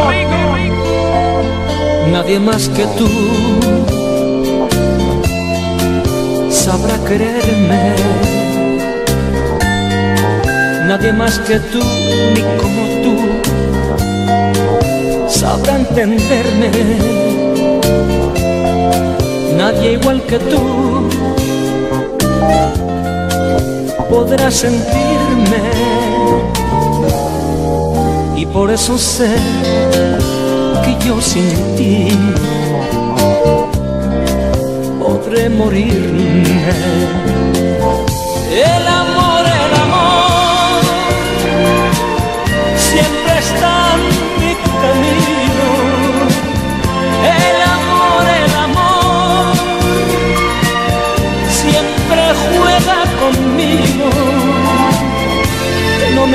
Nadie 2.13 2.39
más 2.39 2.69
que 2.69 2.87
tú 2.97 3.09
sabrá 6.51 6.97
quererme. 7.09 7.95
Nadie 10.87 11.13
más 11.13 11.39
que 11.41 11.59
tú, 11.59 11.81
ni 12.35 12.43
como 12.61 12.83
tú, 13.03 13.15
sabrá 15.29 15.77
entenderme. 15.77 16.71
Nadie 19.57 19.93
igual 19.93 20.23
que 20.23 20.39
tú 20.39 21.40
podrá 24.09 24.51
sentirme 24.51 25.63
y 28.37 28.47
por 28.47 28.71
eso 28.71 28.99
sé 28.99 29.35
que 30.85 31.07
yo 31.07 31.21
sin 31.21 31.77
ti 31.77 32.09
podré 34.99 35.49
morirme. 35.49 36.41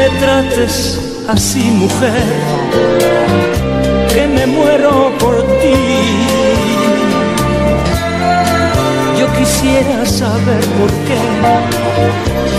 Me 0.06 0.20
trates 0.20 1.00
así, 1.28 1.64
mujer, 1.72 2.24
que 4.14 4.28
me 4.28 4.46
muero 4.46 5.12
por 5.18 5.36
ti. 5.60 5.74
Yo 9.20 9.26
quisiera 9.34 10.06
saber 10.06 10.64
por 10.78 10.92
qué 11.08 11.22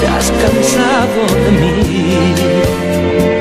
te 0.01 0.07
has 0.09 0.31
cansado 0.43 1.21
de 1.45 1.51
mí. 1.61 3.36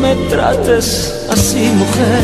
Me 0.00 0.14
trates 0.28 1.26
así, 1.30 1.70
mujer, 1.80 2.22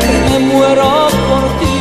que 0.00 0.14
me 0.30 0.38
muero 0.52 1.08
por 1.28 1.44
ti. 1.60 1.76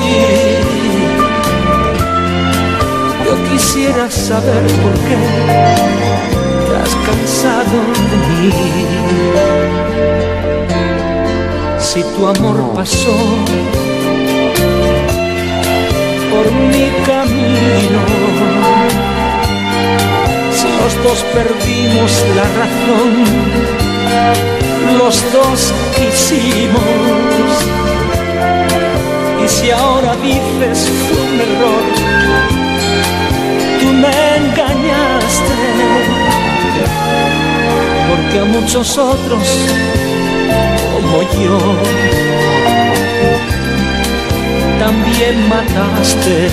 Yo 3.25 3.33
quisiera 3.51 4.09
saber 4.09 4.63
por 4.83 4.93
qué 5.07 5.17
te 6.65 6.73
has 6.81 6.93
cansado 7.07 7.77
de 8.11 8.17
mí. 8.27 8.51
Si 11.79 12.03
tu 12.03 12.27
amor 12.27 12.57
pasó 12.75 13.17
por 16.35 16.51
mi 16.51 16.87
camino. 17.05 18.01
Si 20.57 20.67
los 20.79 20.93
dos 21.03 21.19
perdimos 21.33 22.11
la 22.37 22.45
razón, 22.59 23.11
los 24.97 25.15
dos 25.31 25.73
quisimos. 25.95 26.81
Y 29.43 29.47
si 29.47 29.71
ahora 29.71 30.15
dices 30.15 30.89
fue 31.07 31.21
un 31.21 31.39
error, 31.47 31.83
tú 33.79 33.87
me 34.03 34.37
engañaste. 34.37 35.55
Porque 38.09 38.39
a 38.39 38.45
muchos 38.45 38.97
otros 38.97 39.47
como 40.93 41.21
yo 41.43 41.57
también 44.79 45.49
mataste. 45.49 46.49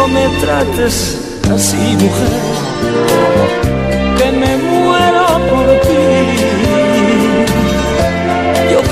No 0.00 0.08
me 0.08 0.26
trates 0.40 0.96
así, 1.54 1.76
mujer, 1.76 2.40
que 4.16 4.32
me 4.32 4.56
muero 4.56 5.26
por 5.50 5.66
ti 5.82 6.40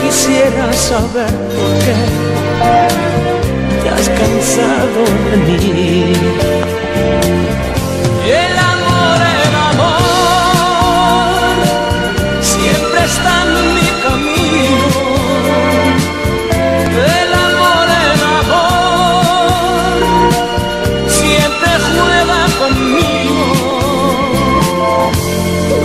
quisiera 0.03 0.73
saber 0.73 1.33
por 1.57 1.73
qué 1.85 1.97
te 3.83 3.89
has 3.89 4.09
cansado 4.09 5.01
de 5.31 5.37
mí. 5.47 6.13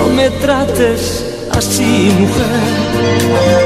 No 0.03 0.09
me 0.09 0.29
trates 0.29 1.23
así, 1.51 2.11
mujer 2.19 3.63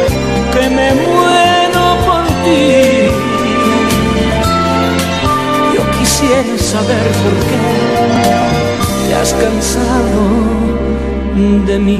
que 0.54 0.70
me 0.70 0.94
muero 0.94 1.84
por 2.06 2.26
ti. 2.44 3.10
Yo 5.74 5.82
quisiera 5.98 6.56
saber 6.60 7.08
por 7.24 7.36
qué 7.48 7.62
te 9.08 9.16
has 9.16 9.34
cansado 9.34 10.22
de 11.66 11.80
mí. 11.80 12.00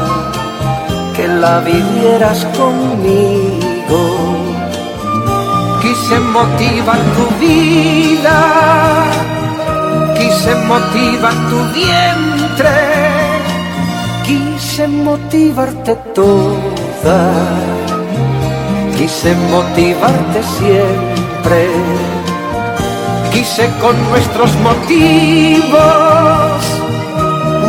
que 1.21 1.27
la 1.27 1.59
vivieras 1.59 2.45
conmigo. 2.57 4.01
Quise 5.81 6.19
motivar 6.37 6.99
tu 7.15 7.25
vida, 7.45 8.37
quise 10.17 10.51
motivar 10.71 11.35
tu 11.49 11.59
vientre, 11.79 12.77
quise 14.25 14.87
motivarte 14.87 15.93
toda, 16.15 17.21
quise 18.97 19.35
motivarte 19.55 20.39
siempre, 20.57 21.61
quise 23.31 23.69
con 23.81 23.95
nuestros 24.09 24.51
motivos 24.67 25.81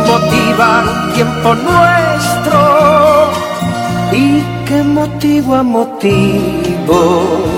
motivar 0.07 0.83
un 0.87 1.13
tiempo 1.13 1.55
nuestro 1.55 2.72
y 4.13 4.43
qué 4.65 4.83
motivo 4.83 5.55
a 5.55 5.63
motivo 5.63 7.53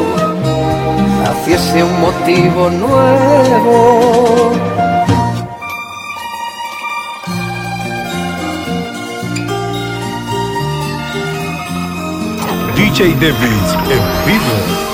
naciese 1.46 1.84
un 1.84 2.02
motivo 2.02 2.70
nuevo. 2.70 4.52
DJ 12.76 13.16
Davis 13.20 13.70
en 13.90 14.04
vivo. 14.26 14.85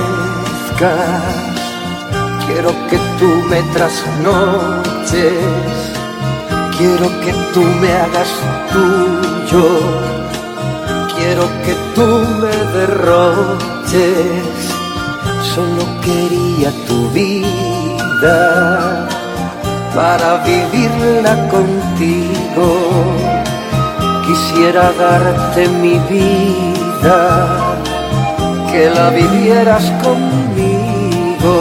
quiero 2.46 2.70
que 2.88 2.96
tú 3.18 3.28
me 3.50 3.61
trasnoches, 3.74 5.34
quiero 6.78 7.06
que 7.20 7.34
tú 7.52 7.62
me 7.82 7.92
hagas 7.92 8.30
tuyo, 8.72 9.66
quiero 11.18 11.44
que 11.66 11.74
tú 11.94 12.06
me 12.40 12.56
derroches, 12.78 14.42
solo 15.54 15.82
quería 16.00 16.72
tu 16.86 17.11
vida 17.11 19.06
para 19.94 20.28
vivirla 20.46 21.36
contigo, 21.50 22.68
quisiera 24.26 24.92
darte 24.98 25.68
mi 25.68 25.98
vida 26.09 27.77
que 28.78 28.90
la 28.90 29.10
vivieras 29.10 29.84
conmigo. 30.04 31.54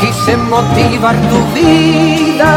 Quise 0.00 0.36
motivar 0.54 1.16
tu 1.30 1.38
vida, 1.58 2.52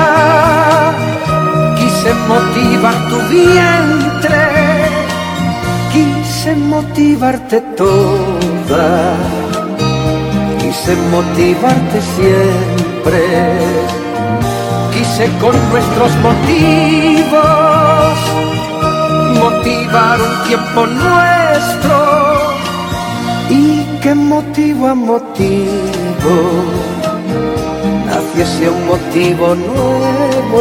quise 1.80 2.12
motivar 2.32 2.96
tu 3.10 3.18
vientre, 3.36 4.44
quise 5.94 6.52
motivarte 6.56 7.58
toda, 7.82 8.88
quise 10.62 10.92
motivarte 11.16 11.98
siempre, 12.16 13.24
quise 14.94 15.26
con 15.42 15.56
nuestros 15.72 16.12
motivos 16.28 18.18
motivar 19.42 20.16
un 20.28 20.34
tiempo 20.48 20.80
nuestro 20.88 22.09
y 24.00 24.02
qué 24.02 24.16
motivo 24.16 24.88
a 24.88 24.96
motivo 24.96 26.32
naciese 28.06 28.70
un 28.70 28.88
motivo 28.88 29.56
nuevo. 29.56 30.60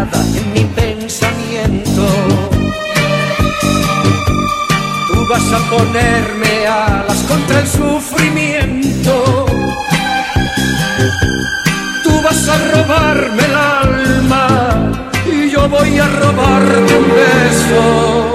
En 0.00 0.52
mi 0.52 0.64
pensamiento. 0.64 2.06
Tú 5.08 5.26
vas 5.28 5.52
a 5.52 5.58
ponerme 5.70 6.66
alas 6.66 7.24
contra 7.26 7.60
el 7.60 7.66
sufrimiento. 7.66 9.46
Tú 12.04 12.22
vas 12.22 12.48
a 12.48 12.58
robarme 12.74 13.44
el 13.44 13.56
alma 13.56 14.92
y 15.26 15.50
yo 15.50 15.68
voy 15.68 15.98
a 15.98 16.06
robarte 16.06 16.94
un 16.94 17.08
beso. 17.10 18.27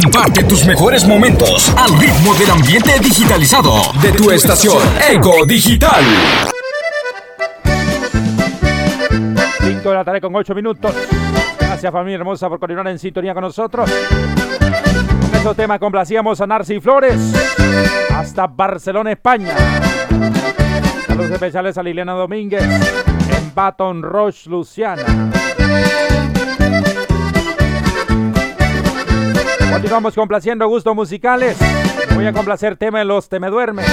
Comparte 0.00 0.44
tus 0.44 0.64
mejores 0.64 1.04
momentos 1.08 1.74
al 1.76 1.98
ritmo 1.98 2.32
del 2.34 2.50
ambiente 2.50 3.00
digitalizado 3.00 3.72
de 4.00 4.12
tu 4.12 4.30
estación 4.30 4.80
Eco 5.10 5.44
Digital. 5.44 6.04
5 9.60 9.88
de 9.88 9.94
la 9.94 10.04
tarde 10.04 10.20
con 10.20 10.36
8 10.36 10.54
minutos. 10.54 10.92
Gracias 11.58 11.92
familia 11.92 12.18
hermosa 12.18 12.48
por 12.48 12.60
continuar 12.60 12.86
en 12.86 12.98
sintonía 13.00 13.34
con 13.34 13.42
nosotros. 13.42 13.90
Con 13.90 15.40
esos 15.40 15.56
temas 15.56 15.80
complacíamos 15.80 16.40
a 16.40 16.46
Narci 16.46 16.78
Flores 16.78 17.32
hasta 18.14 18.46
Barcelona, 18.46 19.10
España. 19.10 19.56
Saludos 21.08 21.32
especiales 21.32 21.76
a 21.76 21.82
Liliana 21.82 22.12
Domínguez 22.12 22.62
en 22.62 23.52
Baton 23.52 24.02
Rouge, 24.02 24.48
Luciana. 24.48 25.04
Continuamos 29.78 30.16
complaciendo 30.16 30.66
gustos 30.66 30.92
musicales. 30.92 31.56
Voy 32.12 32.26
a 32.26 32.32
complacer 32.32 32.76
tema 32.76 32.98
de 32.98 33.04
los 33.04 33.28
Te 33.28 33.38
me 33.38 33.48
duerme. 33.48 33.84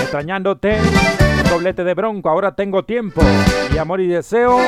Extrañándote. 0.00 0.78
Un 0.80 1.50
doblete 1.50 1.84
de 1.84 1.92
bronco. 1.92 2.30
Ahora 2.30 2.54
tengo 2.54 2.86
tiempo. 2.86 3.20
Y 3.70 3.76
amor 3.76 4.00
y 4.00 4.06
deseo. 4.06 4.58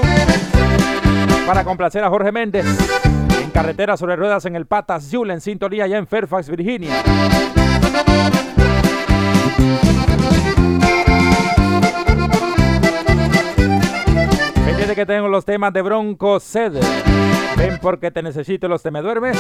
Para 1.47 1.65
complacer 1.65 2.05
a 2.05 2.11
Jorge 2.11 2.33
Méndez. 2.33 2.67
En 3.43 3.51
carretera 3.51 3.97
sobre 3.97 4.17
ruedas 4.17 4.45
en 4.45 4.57
el 4.57 4.67
Patas 4.67 5.11
Yule 5.11 5.33
en 5.33 5.41
sintonía 5.41 5.87
ya 5.87 5.97
en 5.97 6.07
Fairfax, 6.07 6.51
Virginia. 6.51 7.03
Que 14.99 15.07
tengo 15.07 15.29
los 15.29 15.45
temas 15.45 15.73
de 15.73 15.81
Bronco 15.81 16.41
Ceder. 16.41 16.83
Ven 17.57 17.79
porque 17.81 18.11
te 18.11 18.21
necesito 18.21 18.67
los 18.67 18.83
te 18.83 18.91
me 18.91 19.01
duermes. 19.01 19.39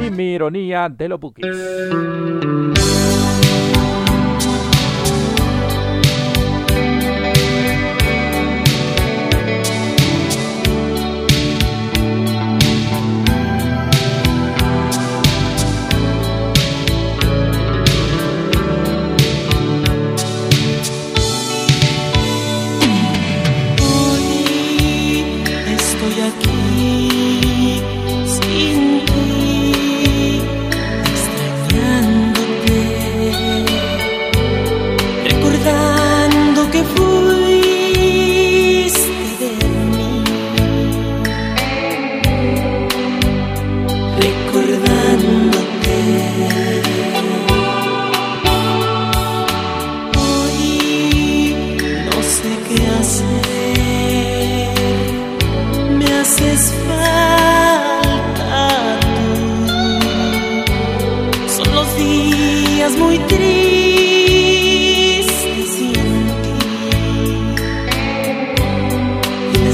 Y 0.00 0.08
mi 0.08 0.34
ironía 0.34 0.88
de 0.88 1.08
los 1.08 1.18
bookies. 1.18 1.44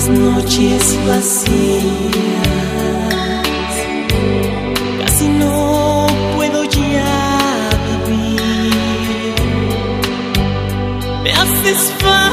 Noches 0.08 0.98
vacías. 1.06 1.84
Casi 5.00 5.28
no 5.28 6.06
puedo 6.36 6.64
ya 6.64 7.70
vivir. 8.06 9.34
Me 11.22 11.30
haces 11.32 11.92
falta 11.98 12.23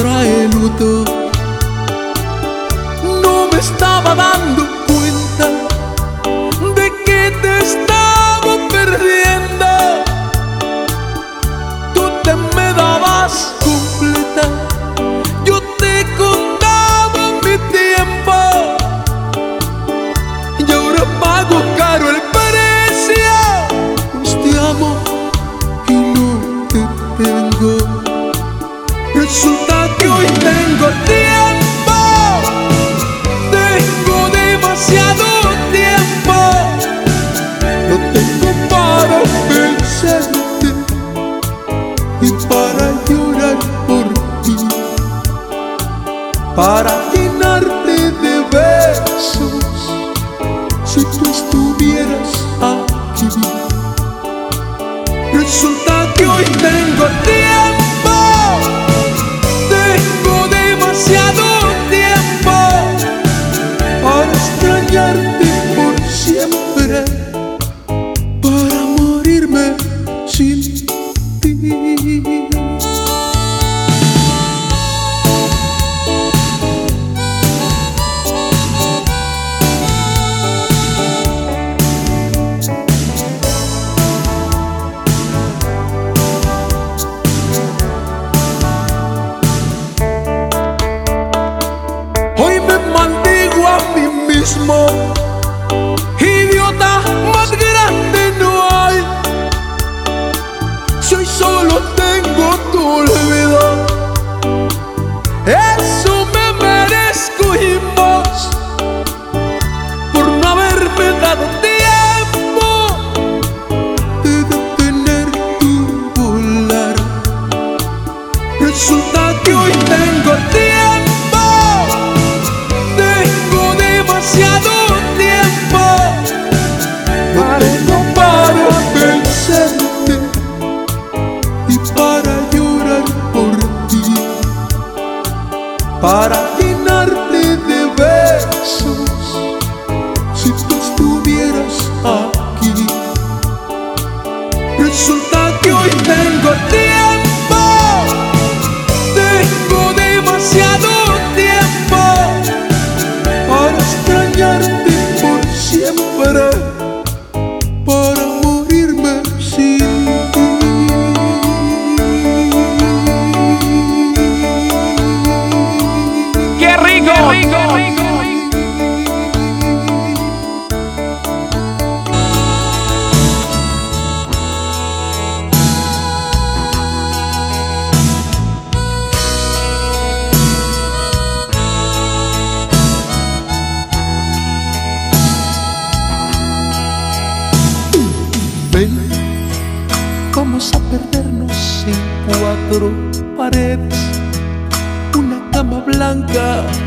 trae 0.00 0.48
luto. 0.48 1.04
No 3.22 3.48
me 3.52 3.58
estaba 3.58 4.14
dando 4.14 4.69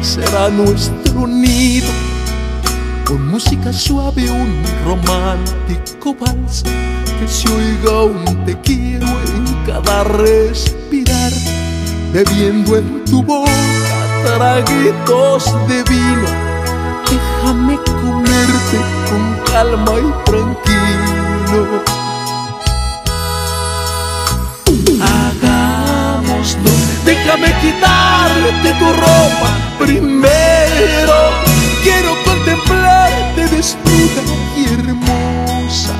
será 0.01 0.49
nuestro 0.49 1.27
nido. 1.27 1.87
Con 3.05 3.29
música 3.29 3.71
suave, 3.71 4.29
un 4.29 4.61
romántico 4.85 6.13
vals 6.13 6.63
que 6.63 7.27
se 7.27 7.47
oiga 7.47 8.03
un 8.03 8.45
te 8.45 8.59
quiero 8.59 9.07
en 9.07 9.65
cada 9.65 10.03
respirar. 10.03 11.31
Bebiendo 12.11 12.75
en 12.77 13.05
tu 13.05 13.23
boca 13.23 13.51
traguitos 14.25 15.45
de 15.69 15.83
vino. 15.83 16.27
Déjame 17.09 17.77
comerte 17.85 18.77
con 19.09 19.53
calma 19.53 19.93
y 19.99 20.29
tranquilo. 20.29 22.02
Déjame 27.13 27.53
quitarte 27.61 28.73
tu 28.79 28.85
ropa 28.85 29.49
primero. 29.77 31.17
Quiero 31.83 32.11
contemplarte 32.23 33.41
desnuda 33.53 34.23
y 34.57 34.65
hermosa. 34.73 35.93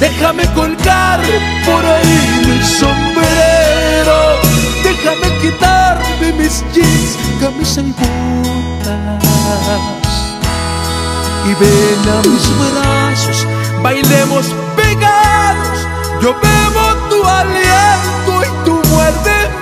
Déjame 0.00 0.44
colgar 0.54 1.20
por 1.66 1.84
ahí 1.84 2.18
mi 2.46 2.58
sombrero. 2.80 4.18
Déjame 4.82 5.28
quitarme 5.40 6.32
mis 6.38 6.64
jeans, 6.74 7.10
camisa 7.40 7.80
y 7.82 7.92
botas. 8.00 9.24
Y 11.48 11.54
ven 11.60 12.02
a 12.16 12.28
mis 12.28 12.46
brazos, 12.60 13.46
bailemos 13.82 14.46
pegados. 14.76 15.78
Yo 16.22 16.34
bebo 16.34 16.84
tu 17.08 17.26
aliento 17.26 18.32
y 18.46 18.64
tú 18.64 18.82
muerdes 18.90 19.59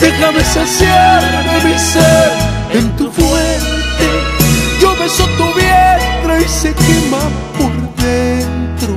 déjame 0.00 0.42
saciarme 0.44 1.64
mi 1.64 1.78
ser 1.78 2.32
en 2.72 2.96
tu 2.96 3.10
fuente. 3.10 4.08
Yo 4.80 4.94
beso 4.96 5.24
tu 5.38 5.44
vientre 5.54 6.44
y 6.44 6.48
se 6.48 6.74
quema 6.74 7.22
por 7.58 7.72
dentro. 8.02 8.94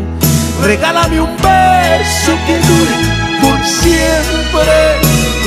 Regálame 0.63 1.21
un 1.21 1.35
beso 1.37 2.31
que 2.45 2.55
dure 2.69 2.97
por 3.41 3.57
siempre 3.65 4.75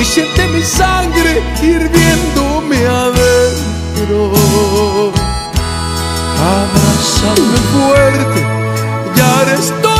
y 0.00 0.04
siente 0.04 0.46
mi 0.48 0.62
sangre 0.62 1.42
hirviéndome 1.62 2.78
adentro. 2.86 4.32
Abrázame 6.54 7.58
fuerte, 7.72 8.40
ya 9.14 9.42
eres 9.42 9.72
toda 9.82 9.91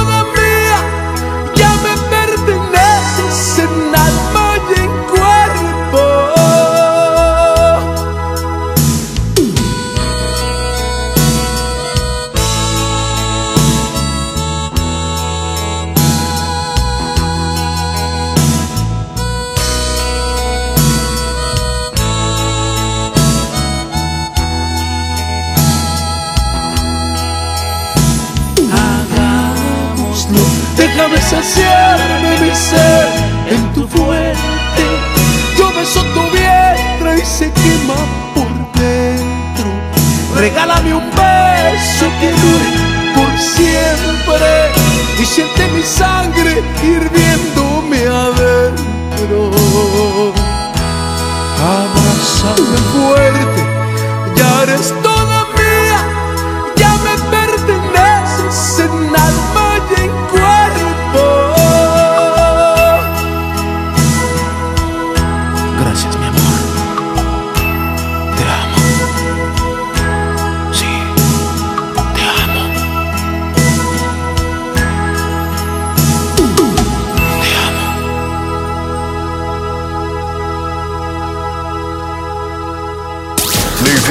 déjame 31.02 31.20
saciarme 31.20 32.38
mi 32.40 32.54
ser 32.54 33.08
en 33.50 33.72
tu 33.72 33.88
fuente. 33.88 34.84
Yo 35.58 35.72
beso 35.72 36.02
tu 36.14 36.22
vientre 36.30 37.22
y 37.22 37.26
se 37.26 37.52
quema 37.52 37.96
por 38.34 38.48
dentro. 38.80 39.66
Regálame 40.36 40.94
un 40.94 41.10
beso 41.10 42.06
que 42.20 42.30
dure 42.30 42.70
por 43.14 43.38
siempre 43.38 44.70
y 45.20 45.24
siente 45.24 45.66
mi 45.74 45.82
sangre 45.82 46.62
hirviéndome 46.82 48.06
adentro. 48.06 49.50
Abrázame 51.58 52.78
fuerte, 52.92 53.62
ya 54.36 54.62
eres 54.62 54.94
toda 55.02 55.11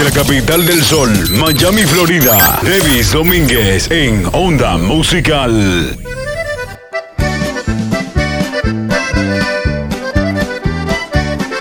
Desde 0.01 0.17
la 0.17 0.23
capital 0.23 0.65
del 0.65 0.81
sol, 0.81 1.09
Miami, 1.39 1.83
Florida, 1.83 2.59
Davis 2.63 3.13
Domínguez 3.13 3.91
en 3.91 4.23
Onda 4.33 4.75
Musical. 4.75 5.95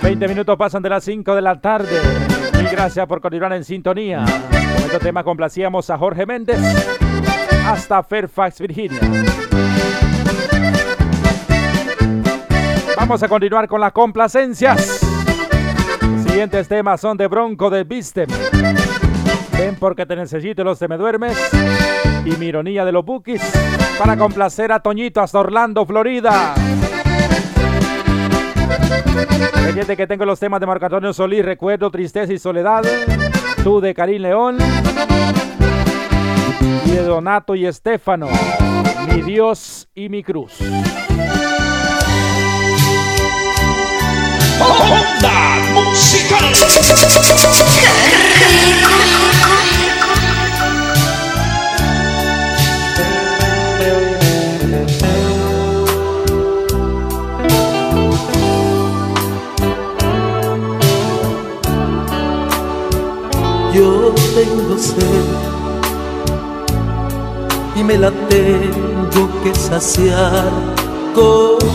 Veinte 0.03 0.27
minutos 0.27 0.57
pasan 0.57 0.83
de 0.83 0.89
las 0.89 1.05
5 1.05 1.35
de 1.35 1.43
la 1.43 1.61
tarde. 1.61 2.01
Y 2.59 2.75
gracias 2.75 3.07
por 3.07 3.21
continuar 3.21 3.53
en 3.53 3.63
sintonía. 3.63 4.25
Con 4.25 4.85
este 4.85 5.01
tema 5.01 5.23
complacíamos 5.23 5.91
a 5.91 5.99
Jorge 5.99 6.25
Méndez 6.25 6.59
hasta 7.67 8.03
Fairfax, 8.03 8.61
Virginia. 8.61 9.01
Vamos 12.97 13.23
a 13.23 13.29
continuar 13.29 13.69
con 13.69 13.83
las 13.83 13.93
complacencias. 13.93 15.20
Siguientes 16.31 16.69
temas 16.69 17.01
son 17.01 17.17
de 17.17 17.27
Bronco 17.27 17.71
de 17.71 17.83
Vistem. 17.83 18.29
Ven 19.59 19.75
porque 19.81 20.07
te 20.07 20.15
necesito 20.15 20.63
los 20.63 20.79
te 20.79 20.87
me 20.87 20.97
duermes. 20.97 21.37
Y 22.25 22.31
mi 22.37 22.47
ironía 22.47 22.85
de 22.85 22.93
los 22.93 23.05
Bookies 23.05 23.43
para 23.99 24.17
complacer 24.17 24.71
a 24.71 24.79
Toñito 24.79 25.21
hasta 25.21 25.41
Orlando, 25.41 25.85
Florida. 25.85 26.55
Pendiente 29.65 29.97
que 29.97 30.07
tengo 30.07 30.25
los 30.25 30.39
temas 30.39 30.61
de 30.61 30.67
Marco 30.69 30.85
Antonio 30.85 31.13
Solís, 31.13 31.45
Recuerdo, 31.45 31.91
Tristeza 31.91 32.33
y 32.33 32.39
Soledad. 32.39 32.85
Tú 33.65 33.81
de 33.81 33.93
Karim 33.93 34.23
León. 34.23 34.59
Y 36.87 36.91
de 36.93 37.03
Donato 37.03 37.57
y 37.57 37.67
Estefano. 37.67 38.29
Mi 39.13 39.21
Dios 39.23 39.89
y 39.97 40.09
mi 40.09 40.23
cruz. 40.23 40.61
Onda 44.61 45.57
Musical. 45.73 46.45
Yo 63.73 64.13
tengo 64.35 64.77
sed 64.77 65.25
y 67.77 67.85
me 67.85 67.97
la 67.97 68.11
tengo 68.29 69.29
que 69.43 69.55
saciar 69.55 70.51
contigo. 71.15 71.71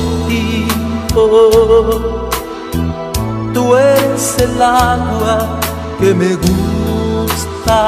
Tú 3.55 3.73
eres 3.73 4.35
el 4.39 4.61
agua 4.61 5.59
que 5.97 6.13
me 6.13 6.35
gusta. 6.35 7.79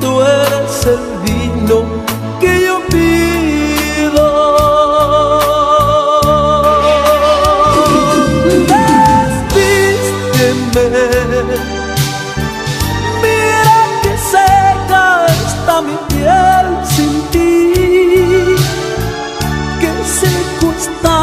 Tú 0.00 0.20
eres 0.22 0.86
el 0.86 1.00
vino 1.24 1.82
que 2.40 2.66
yo 2.66 2.80
pido. 2.86 4.28
Desvísteme. 9.82 10.86
Mira 13.22 13.78
que 14.04 14.12
seca 14.32 15.04
está 15.26 15.74
mi 15.82 15.96
piel 16.10 16.66
sin 16.94 17.14
ti. 17.32 17.50
Que 19.80 19.90
seco 20.20 20.66
está 20.78 21.16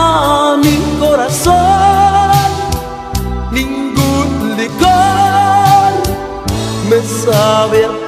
mi 0.61 0.75
corazón. 0.99 1.68
saber 7.09 7.98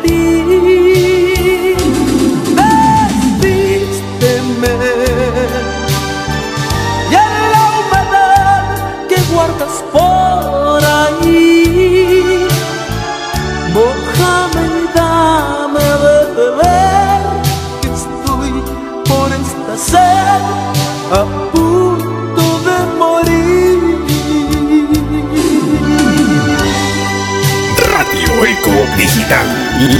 Digital, 28.71 29.45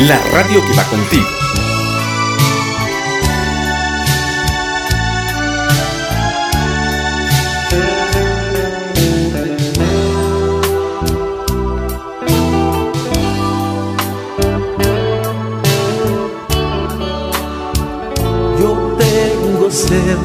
la 0.07 0.17
radio 0.31 0.61
que 0.65 0.73
va 0.73 0.83
contigo. 0.85 1.27
Yo 18.57 18.95
tengo 18.97 19.69
sed, 19.69 20.17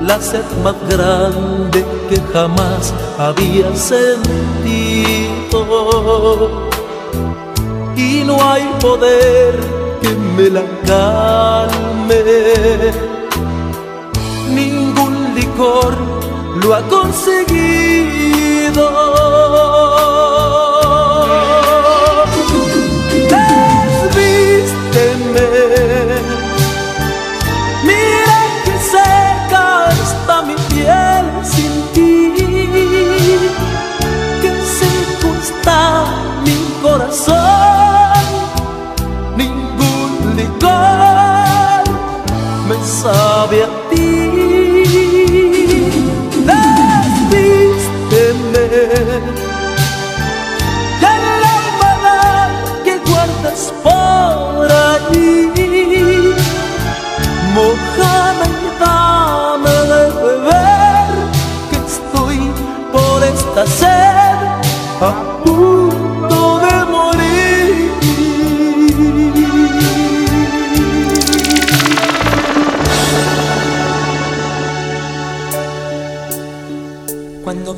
la 0.00 0.20
sed 0.20 0.44
más 0.62 0.76
grande 0.88 1.84
que 2.08 2.20
jamás 2.32 2.94
había 3.18 3.74
sentido. 3.74 5.25
Y 7.96 8.22
no 8.24 8.42
hay 8.42 8.64
poder 8.80 9.58
que 10.02 10.10
me 10.36 10.50
la 10.50 10.62
calme, 10.86 12.22
ningún 14.50 15.34
licor 15.34 15.94
lo 16.62 16.74
ha 16.74 16.82
conseguido. 16.82 17.46
Sabe 42.86 43.62
a 43.64 43.68
ti. 43.90 44.45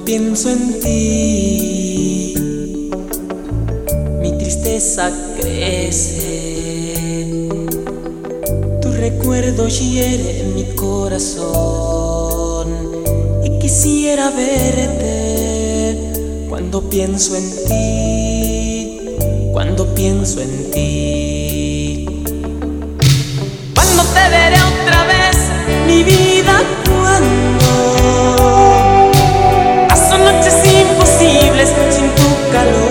Pienso 0.08 0.48
en 0.48 0.80
ti, 0.80 2.34
mi 4.22 4.32
tristeza 4.38 5.12
crece. 5.38 6.16
Tu 8.80 8.90
recuerdo 8.90 9.68
hiere 9.68 10.44
mi 10.54 10.64
corazón 10.76 12.68
y 13.44 13.58
quisiera 13.58 14.30
verte 14.30 15.98
cuando 16.48 16.88
pienso 16.88 17.36
en 17.36 17.50
ti, 17.66 19.00
cuando 19.52 19.94
pienso 19.94 20.40
en 20.40 20.70
ti. 20.70 22.06
Cuando 23.74 24.04
te 24.14 24.30
veré 24.30 24.56
otra 24.72 25.04
vez, 25.04 25.36
mi 25.86 26.02
vida, 26.02 26.62
cuando 26.86 28.57
sin 31.66 32.08
tu 32.14 32.52
calor. 32.52 32.87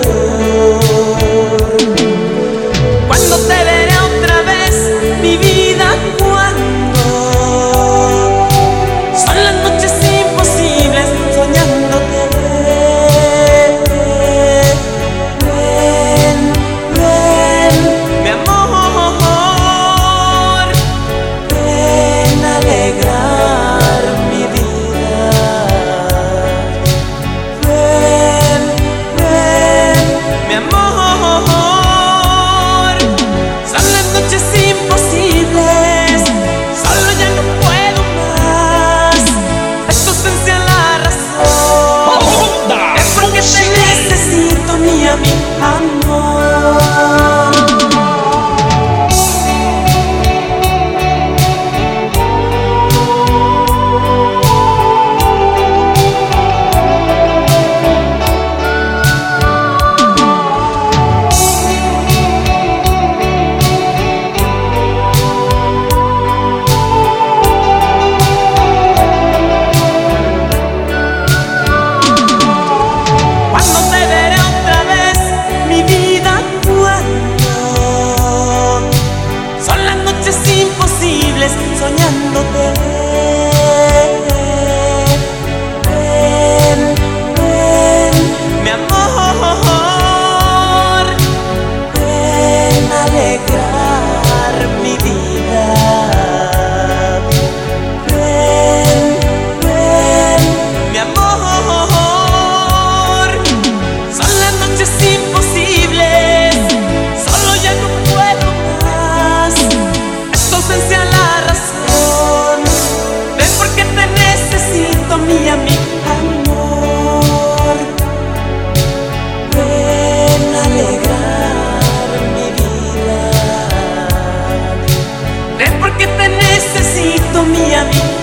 a 127.74 127.84
mí. 127.84 128.17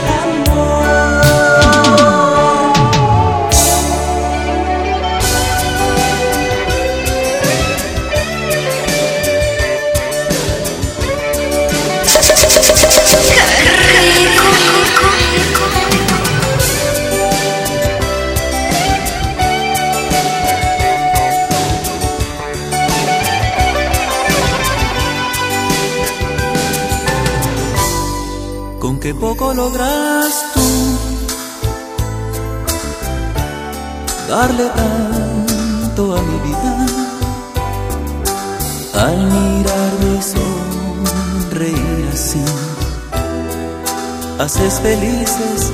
Felices 44.85 45.71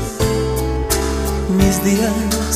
mis 1.58 1.84
días 1.84 2.56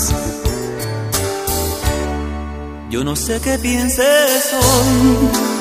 yo 2.90 3.04
no 3.04 3.14
sé 3.18 3.42
qué 3.42 3.58
pienses 3.58 4.54
hoy 4.54 5.56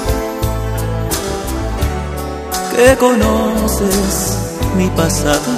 que 2.75 2.97
conoces 2.97 4.39
mi 4.77 4.89
pasado. 5.01 5.53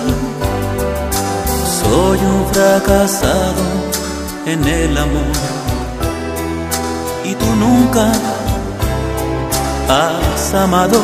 Soy 1.81 2.19
un 2.19 2.47
fracasado 2.53 3.65
en 4.47 4.65
el 4.65 4.97
amor 4.97 5.37
y 7.25 7.35
tú 7.35 7.47
nunca 7.57 8.13
has 9.89 10.55
amado. 10.55 11.01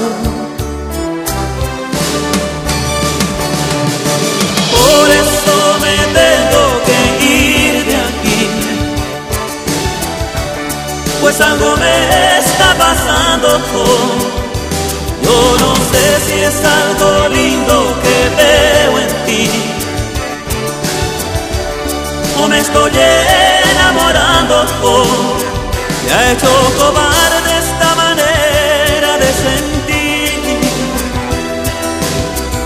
Pues 11.22 11.40
algo 11.40 11.76
me 11.76 12.38
está 12.38 12.74
pasando. 12.76 13.48
Yo 15.22 15.56
no 15.60 15.74
sé 15.90 16.04
si 16.26 16.40
es 16.40 16.58
algo 16.64 17.28
lindo 17.28 17.94
que 18.02 18.16
veo 18.36 18.98
en 18.98 19.08
ti. 19.26 19.48
O 22.42 22.48
me 22.48 22.58
estoy 22.58 22.92
enamorando 23.72 24.66
me 26.04 26.12
ha 26.12 26.32
hecho 26.32 26.50
cobarde 26.78 27.50
esta 27.66 27.94
manera 27.94 29.18
de 29.22 29.30
sentir. 29.46 30.60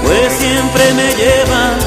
Pues 0.03 0.33
siempre 0.33 0.95
me 0.95 1.15
lleva 1.15 1.86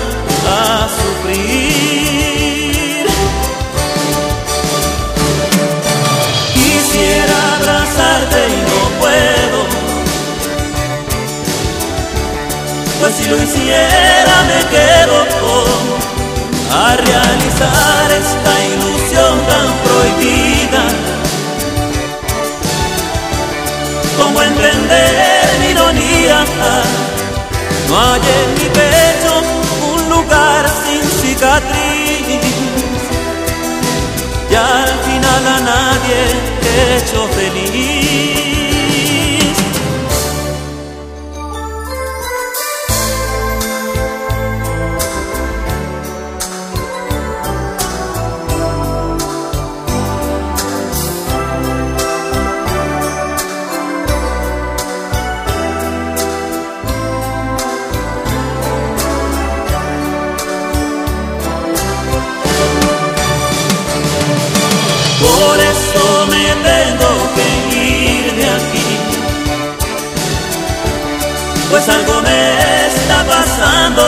lo 13.30 13.43
hiciera 13.43 14.36
me 14.49 14.59
quedo 14.73 15.17
a 16.71 16.95
realizar 16.95 18.11
esta 18.23 18.53
ilusión 18.73 19.36
tan 19.49 19.67
prohibida. 19.86 20.84
¿Cómo 24.17 24.41
entender 24.41 25.59
mi 25.61 25.67
ironía? 25.67 26.45
No 27.88 27.99
hay 27.99 28.21
en 28.39 28.49
mi 28.57 28.69
pecho 28.80 29.34
un 29.93 30.09
lugar 30.09 30.65
sin 30.84 31.03
cicatriz. 31.21 32.39
Y 34.51 34.55
al 34.55 34.89
final 35.05 35.47
a 35.47 35.59
nadie 35.59 36.19
he 36.63 36.97
hecho 36.97 37.27
feliz. 37.38 37.99
Pues 71.70 71.88
algo 71.88 72.22
me 72.22 72.88
está 72.88 73.24
pasando. 73.26 74.01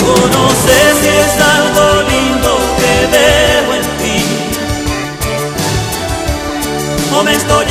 Yo 0.00 0.14
no 0.36 0.50
sé 0.50 0.78
si 1.00 1.08
es 1.08 1.34
algo 1.56 2.02
lindo 2.02 2.50
que 2.78 2.94
veo 3.14 3.68
en 3.78 3.86
ti. 4.00 4.20
O 7.16 7.22
me 7.22 7.32
estoy 7.34 7.66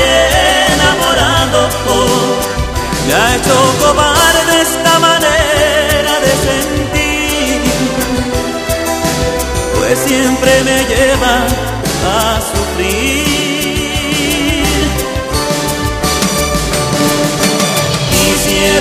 enamorando. 0.74 1.60
Me 3.08 3.14
ha 3.14 3.36
hecho 3.36 3.56
cobarde 3.82 4.62
esta 4.62 5.00
manera 5.00 6.14
de 6.26 6.34
sentir. 6.48 7.62
Pues 9.78 10.00
siempre 10.00 10.64
me 10.64 10.78
lleva 10.86 11.36
a 12.08 12.42
sufrir. 12.42 13.33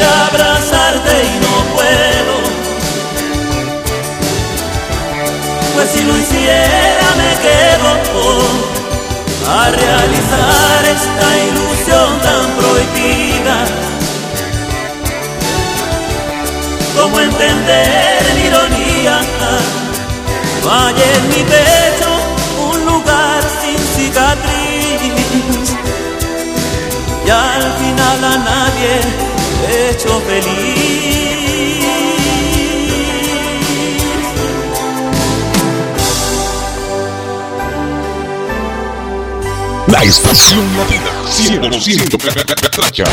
Abrazarte 0.02 1.14
y 1.24 1.38
no 1.44 1.54
puedo, 1.74 2.34
pues 5.74 5.88
si 5.90 6.02
lo 6.04 6.16
hiciera 6.16 7.08
me 7.16 7.32
quedo 7.46 7.90
a 9.48 9.70
realizar 9.70 10.80
esta 10.96 11.28
ilusión 11.48 12.10
tan 12.20 12.46
prohibida. 12.58 13.56
¿Cómo 16.96 17.20
entender 17.20 18.22
mi 18.34 18.42
ironía? 18.46 19.20
Hay 20.70 20.94
en 20.94 21.28
mi 21.28 21.42
pecho 21.42 22.10
un 22.70 22.78
lugar 22.86 23.42
sin 23.60 23.78
cicatriz 23.94 25.02
y 27.26 27.30
al 27.30 27.62
final 27.78 28.24
a 28.24 28.36
nadie 28.38 28.94
hecho 29.68 30.20
feliz. 30.20 31.22
La 39.88 40.02
estación 40.04 40.64
latina, 40.76 41.10
100% 41.26 42.46
catracha. 42.46 43.04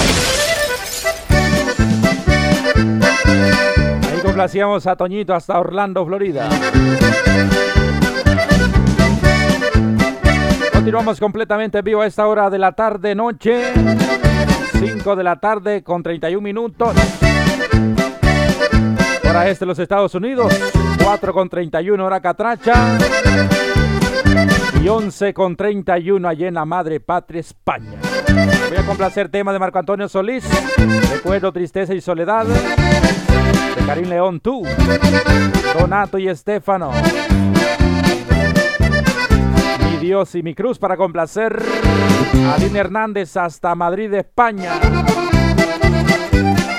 Ahí 4.09 4.21
complacíamos 4.23 4.87
a 4.87 4.95
Toñito 4.95 5.33
hasta 5.35 5.59
Orlando, 5.59 6.05
Florida. 6.05 6.49
Continuamos 10.71 11.19
completamente 11.19 11.79
en 11.79 11.85
vivo 11.85 12.01
a 12.01 12.07
esta 12.07 12.25
hora 12.27 12.49
de 12.49 12.59
la 12.59 12.71
tarde 12.71 13.13
noche. 13.13 13.73
5 14.79 15.15
de 15.17 15.23
la 15.23 15.35
tarde 15.35 15.83
con 15.83 16.01
31 16.01 16.41
minutos. 16.41 16.95
Hora 19.29 19.49
este 19.49 19.65
de 19.65 19.67
los 19.67 19.79
Estados 19.79 20.15
Unidos. 20.15 20.57
4 21.03 21.33
con 21.33 21.49
31 21.49 22.05
hora 22.05 22.21
catracha. 22.21 22.97
Y 24.81 24.87
11 24.87 25.33
con 25.33 25.57
31 25.57 26.27
allá 26.27 26.47
en 26.47 26.53
la 26.53 26.65
madre 26.65 27.01
patria 27.01 27.41
España. 27.41 27.99
Voy 28.69 28.77
a 28.77 28.85
complacer 28.85 29.27
tema 29.29 29.51
de 29.51 29.59
Marco 29.59 29.79
Antonio 29.79 30.07
Solís. 30.07 30.47
Recuerdo, 31.11 31.51
tristeza 31.51 31.93
y 31.93 31.99
soledad. 31.99 32.45
De 32.45 33.85
Karim 33.85 34.07
León, 34.07 34.39
tú. 34.39 34.63
Donato 35.77 36.17
y 36.17 36.29
Estefano. 36.29 36.91
Dios 40.09 40.33
y 40.33 40.41
mi 40.41 40.55
cruz 40.55 40.79
para 40.79 40.97
complacer 40.97 41.61
a 42.47 42.55
Aline 42.55 42.79
Hernández 42.79 43.37
hasta 43.37 43.75
Madrid, 43.75 44.11
España. 44.15 44.71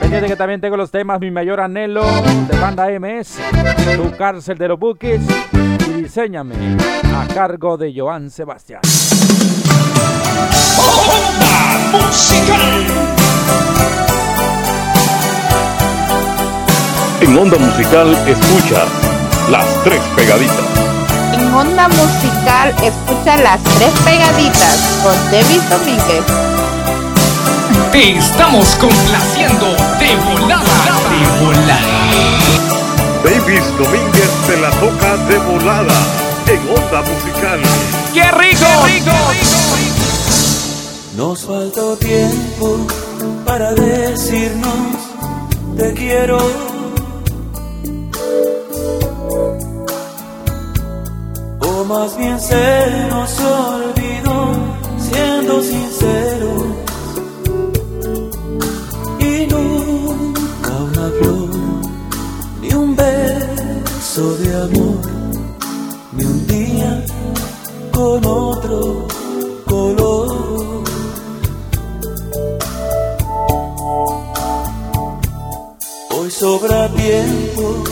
Pendiente 0.01 0.26
que 0.26 0.35
también 0.35 0.61
tengo 0.61 0.76
los 0.76 0.91
temas 0.91 1.20
Mi 1.20 1.31
Mayor 1.31 1.61
Anhelo 1.61 2.03
de 2.51 2.59
Banda 2.59 2.89
MS, 2.99 3.39
Tu 3.95 4.16
Cárcel 4.16 4.59
de 4.59 4.66
los 4.66 4.81
Buques 4.81 5.20
y 5.53 6.03
Diseñame 6.03 6.57
a 7.14 7.33
cargo 7.33 7.76
de 7.76 7.95
Joan 7.97 8.31
Sebastián. 8.31 8.81
En 17.20 17.39
Onda 17.39 17.59
Musical 17.59 18.12
escucha 18.26 18.87
las 19.53 19.85
tres 19.85 20.03
pegaditas. 20.16 20.89
En 21.51 21.57
Onda 21.57 21.88
Musical 21.88 22.72
escucha 22.80 23.36
las 23.38 23.61
tres 23.64 23.90
pegaditas 24.05 25.01
con 25.03 25.14
David 25.32 25.61
Domínguez. 25.68 26.24
Te 27.90 28.18
estamos 28.18 28.68
complaciendo 28.76 29.66
de 29.98 30.16
volada. 30.16 30.62
de 31.11 31.44
volada. 31.44 31.74
Davis 33.24 33.64
Domínguez 33.78 34.30
te 34.46 34.57
la 34.59 34.70
toca 34.70 35.16
de 35.26 35.38
volada 35.38 35.94
en 36.46 36.61
Onda 36.70 37.03
Musical. 37.03 37.61
¡Qué 38.14 38.30
rico! 38.30 38.66
¡Qué 38.84 38.92
rico! 38.92 39.16
Nos 41.16 41.46
faltó 41.46 41.96
tiempo 41.96 42.86
para 43.44 43.72
decirnos 43.72 45.01
te 45.76 45.94
quiero. 45.94 46.80
Más 51.91 52.16
bien 52.16 52.38
se 52.38 53.07
nos 53.11 53.41
olvidó, 53.41 54.38
siendo 54.97 55.61
sinceros. 55.61 56.62
Y 59.18 59.47
nunca 59.53 60.70
una 60.88 61.09
flor, 61.18 61.49
ni 62.61 62.72
un 62.72 62.95
beso 62.95 64.24
de 64.36 64.49
amor, 64.66 65.01
ni 66.12 66.24
un 66.24 66.47
día 66.47 67.05
con 67.93 68.24
otro 68.24 69.09
color. 69.66 70.84
Hoy 76.16 76.30
sobra 76.30 76.88
tiempo 76.88 77.82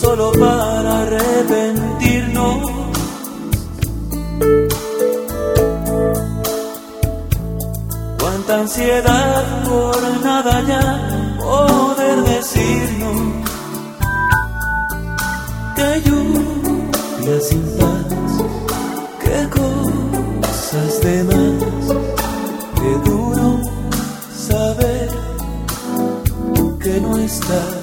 solo 0.00 0.30
para 0.38 1.00
arrepentirnos. 1.02 2.79
Ansiedad 8.52 9.64
por 9.64 9.96
nada 10.24 10.60
ya 10.66 11.36
poder 11.38 12.20
decirnos 12.24 13.46
que 15.76 16.02
lluvia 16.04 17.40
sin 17.40 17.62
paz, 17.78 18.06
que 19.22 19.48
cosas 19.56 21.00
de 21.00 21.24
más, 21.24 21.96
que 22.74 23.10
duro 23.10 23.60
saber 24.36 25.08
que 26.80 27.00
no 27.00 27.18
estás. 27.18 27.79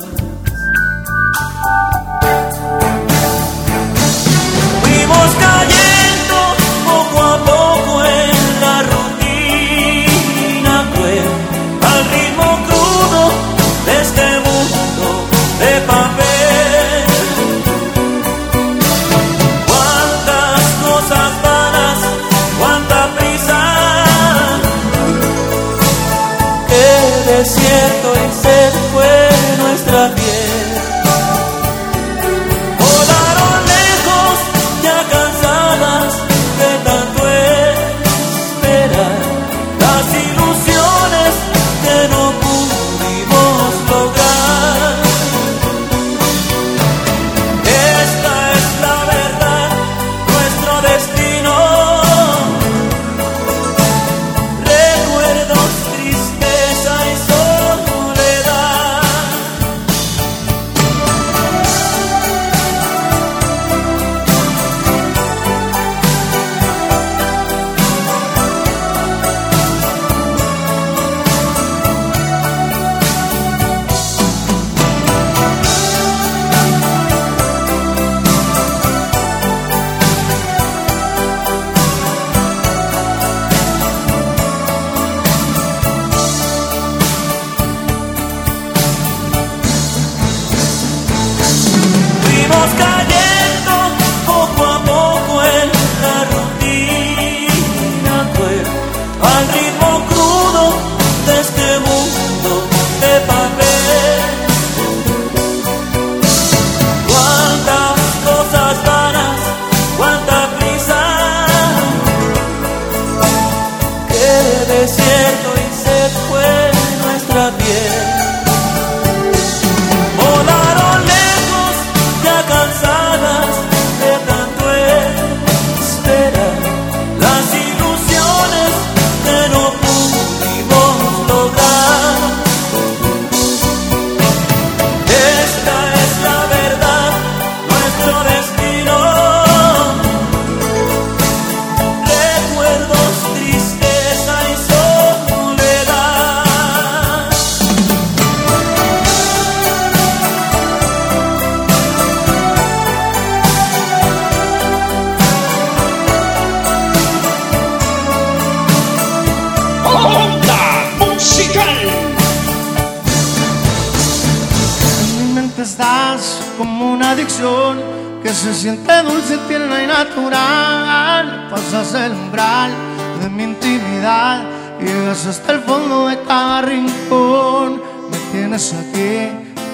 Cada 176.37 176.61
rincón. 176.61 177.81
Me 178.11 178.17
tienes 178.31 178.71
aquí 178.73 179.15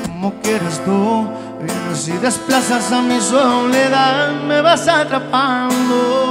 como 0.07 0.33
quieres 0.41 0.75
tú, 0.85 1.27
vienes 1.61 2.07
y 2.07 2.13
desplazas 2.27 2.89
a 2.93 3.01
mi 3.01 3.19
soledad, 3.19 4.31
me 4.47 4.61
vas 4.61 4.87
atrapando. 4.87 6.29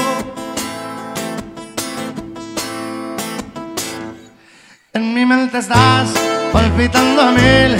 En 4.95 5.15
mi 5.15 5.27
mente 5.27 5.59
estás 5.59 6.09
palpitando 6.51 7.21
a 7.21 7.31
mil 7.33 7.73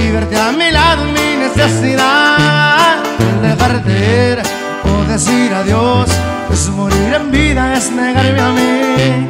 y 0.00 0.12
verte 0.12 0.38
a 0.38 0.52
mi 0.52 0.70
lado 0.70 1.04
mi 1.06 1.28
necesidad. 1.44 2.98
El 3.18 3.36
dejarte 3.48 3.92
ir 4.30 4.38
o 4.90 4.92
decir 5.12 5.52
adiós 5.52 6.08
es 6.52 6.68
morir 6.68 7.14
en 7.20 7.32
vida, 7.32 7.74
es 7.74 7.90
negarme 7.90 8.40
a 8.40 8.50
mí. 8.58 9.28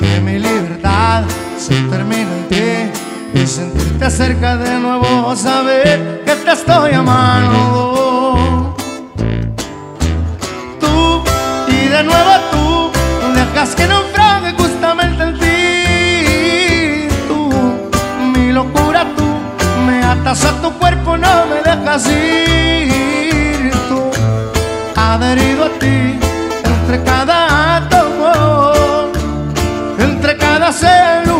Que 0.00 0.20
mi 0.20 0.38
libertad 0.38 1.24
se 1.58 1.74
termina 1.90 2.30
en 2.36 2.48
ti 2.48 2.92
y 3.34 3.46
sentirte 3.46 4.10
cerca 4.10 4.56
de 4.56 4.78
nuevo, 4.78 5.34
saber 5.34 6.22
que 6.24 6.32
te 6.32 6.52
estoy 6.52 6.92
amando. 6.92 8.76
Tú 10.78 11.22
y 11.66 11.88
de 11.88 12.04
nuevo 12.04 12.30
tú, 12.52 12.92
dejas 13.34 13.74
que 13.74 13.88
naufrague 13.88 14.52
justamente 14.52 15.22
en 15.24 15.38
ti. 15.38 17.08
Tú, 17.26 17.50
mi 18.32 18.52
locura 18.52 19.04
tú, 19.16 19.26
me 19.84 20.02
atas 20.04 20.44
a 20.44 20.52
tu 20.62 20.70
cuerpo, 20.78 21.16
no 21.16 21.46
me 21.46 21.56
dejas 21.68 22.06
ir. 22.08 23.72
Tú, 23.88 24.10
adherido 24.94 25.64
a 25.64 25.70
ti, 25.80 26.20
entre 26.64 27.02
cada 27.02 27.78
átomo, 27.78 29.10
entre 29.98 30.36
cada 30.36 30.72
célula. 30.72 31.37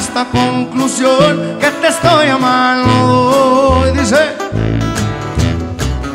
esta 0.00 0.24
conclusión 0.24 1.58
que 1.60 1.70
te 1.82 1.88
estoy 1.88 2.28
amando. 2.28 3.84
Y 3.86 3.98
dice, 3.98 4.34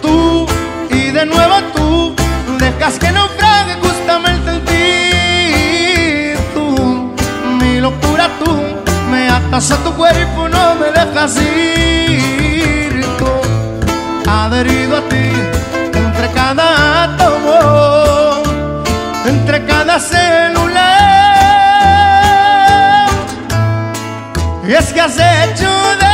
tú 0.02 0.48
y 0.90 1.12
de 1.12 1.26
nuevo 1.28 1.56
tú 1.76 2.16
dejas 2.58 2.98
que 2.98 3.12
no 3.12 3.28
naufrague 3.28 3.76
justamente 3.86 4.50
en 4.56 4.66
ti. 4.66 4.86
Mi 7.60 7.80
locura 7.80 8.28
tú, 8.44 8.52
me 9.12 9.30
atas 9.30 9.70
a 9.72 9.78
tu 9.78 9.94
cuerpo, 9.94 10.50
no 10.50 10.76
me 10.76 10.88
dejas 10.88 11.38
ir. 11.38 13.06
Tú, 13.20 13.32
adherido 14.28 14.98
a 14.98 15.02
ti, 15.02 15.30
entre 15.94 16.32
cada 16.32 17.04
átomo, 17.04 18.42
entre 19.28 19.64
cada 19.66 20.00
ser. 20.00 20.35
Esquece 24.78 25.24
de 25.56 25.66
um 25.66 26.05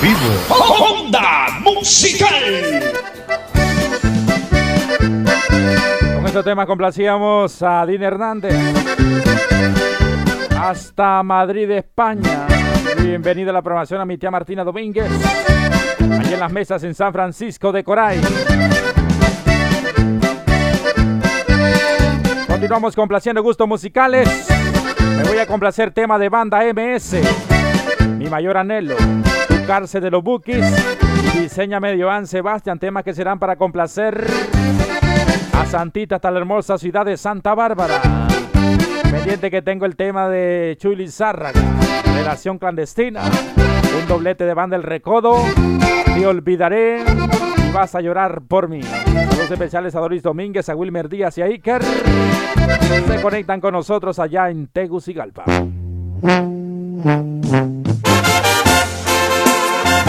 vivo. 0.00 0.18
Onda 0.48 1.48
Musical. 1.62 2.30
Con 6.14 6.26
este 6.26 6.42
tema 6.42 6.66
complacíamos 6.66 7.62
a 7.62 7.84
Dean 7.86 8.02
Hernández. 8.02 8.54
Hasta 10.58 11.22
Madrid, 11.22 11.70
España. 11.70 12.46
Bienvenida 13.02 13.50
a 13.50 13.54
la 13.54 13.62
programación 13.62 14.00
a 14.00 14.04
mi 14.04 14.16
tía 14.16 14.30
Martina 14.30 14.64
Domínguez. 14.64 15.10
Aquí 16.18 16.34
en 16.34 16.40
las 16.40 16.52
mesas 16.52 16.82
en 16.84 16.94
San 16.94 17.12
Francisco 17.12 17.72
de 17.72 17.84
Coray. 17.84 18.20
Continuamos 22.46 22.94
complaciendo 22.94 23.42
gustos 23.42 23.66
musicales. 23.66 24.46
Me 25.16 25.24
voy 25.24 25.38
a 25.38 25.46
complacer 25.46 25.92
tema 25.92 26.18
de 26.18 26.28
banda 26.28 26.60
MS. 26.72 27.16
Mi 28.18 28.28
mayor 28.28 28.56
anhelo. 28.56 28.96
Cárcel 29.66 30.02
de 30.02 30.10
los 30.10 30.22
Bookies. 30.22 30.64
Diseñame 31.34 32.00
Joan 32.00 32.26
Sebastián. 32.26 32.78
Temas 32.78 33.04
que 33.04 33.14
serán 33.14 33.38
para 33.38 33.56
complacer 33.56 34.26
a 35.52 35.66
Santita 35.66 36.16
hasta 36.16 36.30
la 36.30 36.38
hermosa 36.38 36.78
ciudad 36.78 37.04
de 37.04 37.16
Santa 37.16 37.54
Bárbara. 37.54 38.00
Pendiente 39.10 39.50
que 39.50 39.62
tengo 39.62 39.86
el 39.86 39.96
tema 39.96 40.28
de 40.28 40.76
Chuli 40.78 41.08
Zárraga. 41.08 41.60
Relación 42.14 42.58
clandestina. 42.58 43.22
Un 44.00 44.08
doblete 44.08 44.44
de 44.44 44.54
banda 44.54 44.76
El 44.76 44.82
Recodo. 44.82 45.44
Te 46.04 46.26
olvidaré 46.26 47.02
y 47.02 47.72
vas 47.72 47.94
a 47.94 48.00
llorar 48.00 48.42
por 48.42 48.68
mí. 48.68 48.82
Saludos 48.82 49.50
especiales 49.50 49.94
a 49.94 50.00
Doris 50.00 50.22
Domínguez, 50.22 50.68
a 50.68 50.76
Wilmer 50.76 51.08
Díaz 51.08 51.38
y 51.38 51.42
a 51.42 51.46
Iker. 51.46 51.82
Se 51.82 53.22
conectan 53.22 53.60
con 53.60 53.72
nosotros 53.72 54.18
allá 54.18 54.50
en 54.50 54.66
Tegucigalpa. 54.68 55.44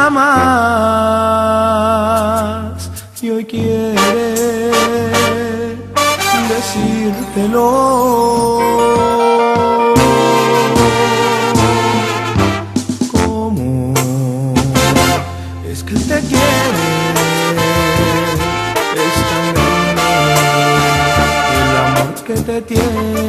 aguanta 0.00 0.10
más 2.70 2.90
y 3.22 3.30
hoy 3.30 3.44
quiere 3.44 4.70
decírtelo. 6.48 7.68
¿Cómo 13.12 13.94
es 15.68 15.84
que 15.84 15.94
te 15.94 16.20
quiere? 16.20 16.88
Es 18.96 19.14
tan 19.28 19.44
grande 19.54 20.02
el 21.52 21.76
amor 21.76 22.14
que 22.26 22.34
te 22.34 22.56
tiene. 22.62 23.19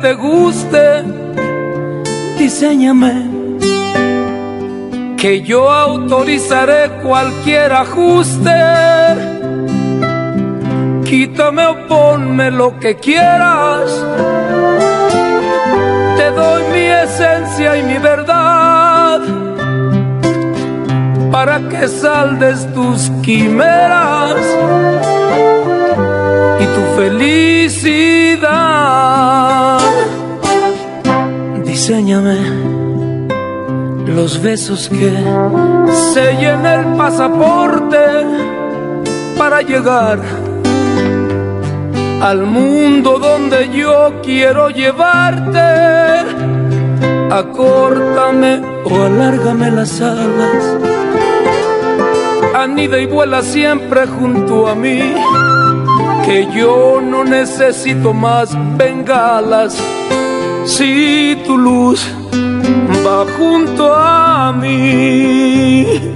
Te 0.00 0.14
guste, 0.14 1.04
diseñame. 2.38 3.14
Que 5.16 5.42
yo 5.42 5.70
autorizaré 5.70 6.90
cualquier 7.02 7.72
ajuste. 7.72 8.50
Quítame 11.04 11.66
o 11.66 11.86
ponme 11.88 12.50
lo 12.50 12.78
que 12.78 12.96
quieras. 12.96 13.90
Te 16.16 16.30
doy 16.30 16.62
mi 16.72 16.86
esencia 17.04 17.76
y 17.76 17.82
mi 17.82 17.98
verdad 17.98 19.20
para 21.30 21.58
que 21.68 21.88
saldes 21.88 22.72
tus 22.72 23.10
quimeras 23.22 24.36
tu 26.76 26.82
felicidad. 27.00 28.48
Diseñame 31.64 32.38
los 34.06 34.40
besos 34.42 34.88
que 34.88 35.10
sellen 36.12 36.66
el 36.66 36.84
pasaporte 36.96 38.04
para 39.38 39.62
llegar 39.62 40.18
al 42.20 42.42
mundo 42.44 43.18
donde 43.18 43.68
yo 43.70 44.20
quiero 44.22 44.68
llevarte. 44.70 45.68
Acórtame 47.30 48.52
o 48.84 49.02
alárgame 49.02 49.70
las 49.70 50.00
alas. 50.00 50.62
Anida 52.54 52.98
y 52.98 53.06
vuela 53.06 53.42
siempre 53.42 54.06
junto 54.06 54.68
a 54.68 54.74
mí 54.74 55.14
que 56.26 56.48
yo 56.52 57.00
no 57.00 57.22
necesito 57.22 58.12
más 58.12 58.50
bengalas 58.76 59.78
si 60.64 61.40
tu 61.46 61.56
luz 61.56 62.04
va 63.06 63.24
junto 63.38 63.94
a 63.94 64.52
mí. 64.52 66.15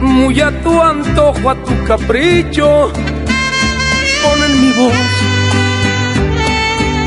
Muy 0.00 0.40
a 0.40 0.50
tu 0.62 0.80
antojo, 0.80 1.50
a 1.50 1.54
tu 1.54 1.84
capricho, 1.84 2.90
pon 4.22 4.42
en 4.42 4.60
mi 4.62 4.72
voz 4.72 4.94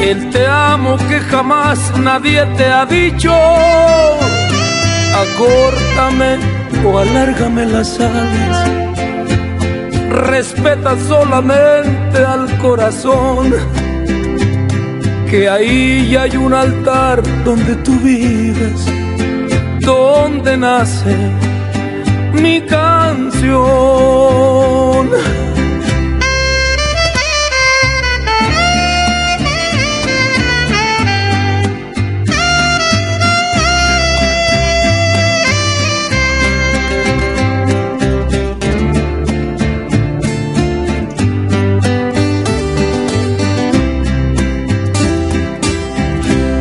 el 0.01 0.29
te 0.29 0.45
amo 0.45 0.97
que 1.09 1.19
jamás 1.19 1.79
nadie 1.97 2.45
te 2.57 2.65
ha 2.65 2.85
dicho. 2.85 3.33
Acórtame 5.23 6.37
o 6.85 6.99
alárgame 6.99 7.65
las 7.65 7.99
alas. 7.99 8.69
Respeta 10.27 10.95
solamente 11.07 12.17
al 12.19 12.55
corazón, 12.59 13.55
que 15.29 15.49
ahí 15.49 16.15
hay 16.15 16.37
un 16.37 16.53
altar 16.53 17.23
donde 17.43 17.75
tú 17.77 17.93
vives 17.99 18.96
donde 19.87 20.57
nace 20.57 21.15
mi 22.33 22.59
canción. 22.61 23.47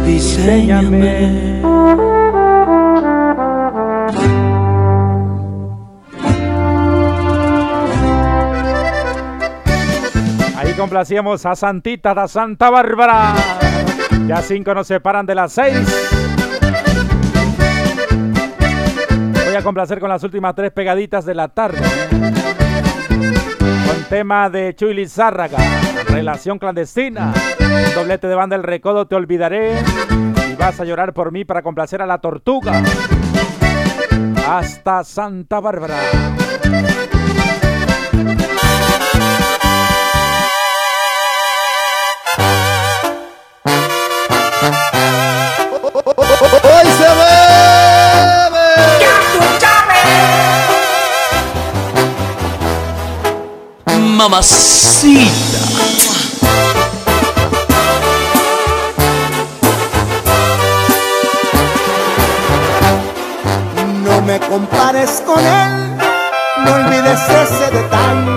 Diseñame 0.06 1.45
complacíamos 10.86 11.44
a 11.44 11.56
Santita 11.56 12.14
da 12.14 12.28
Santa 12.28 12.70
Bárbara. 12.70 13.34
Ya 14.28 14.40
cinco 14.40 14.72
nos 14.72 14.86
separan 14.86 15.26
de 15.26 15.34
las 15.34 15.52
seis. 15.52 15.76
Voy 19.44 19.56
a 19.56 19.62
complacer 19.64 19.98
con 19.98 20.08
las 20.08 20.22
últimas 20.22 20.54
tres 20.54 20.70
pegaditas 20.70 21.24
de 21.24 21.34
la 21.34 21.48
tarde. 21.48 21.80
Con 23.58 24.04
tema 24.08 24.48
de 24.48 24.76
Chuy 24.76 24.94
Lizárraga, 24.94 25.58
Relación 26.08 26.60
clandestina. 26.60 27.34
doblete 27.96 28.28
de 28.28 28.36
banda 28.36 28.54
El 28.54 28.62
Recodo, 28.62 29.08
Te 29.08 29.16
olvidaré. 29.16 29.72
Y 30.52 30.54
vas 30.54 30.78
a 30.78 30.84
llorar 30.84 31.12
por 31.12 31.32
mí 31.32 31.44
para 31.44 31.62
complacer 31.62 32.00
a 32.00 32.06
la 32.06 32.18
tortuga. 32.18 32.80
Hasta 34.48 35.02
Santa 35.02 35.58
Bárbara. 35.58 35.96
Mamacita. 54.28 55.30
No 64.02 64.20
me 64.22 64.40
compares 64.40 65.22
con 65.24 65.38
él, 65.38 65.96
no 66.64 66.74
olvides 66.74 67.20
ese 67.20 67.70
detalle. 67.70 68.32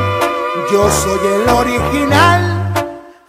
Yo 0.72 0.88
soy 0.92 1.20
el 1.42 1.50
original, 1.50 2.72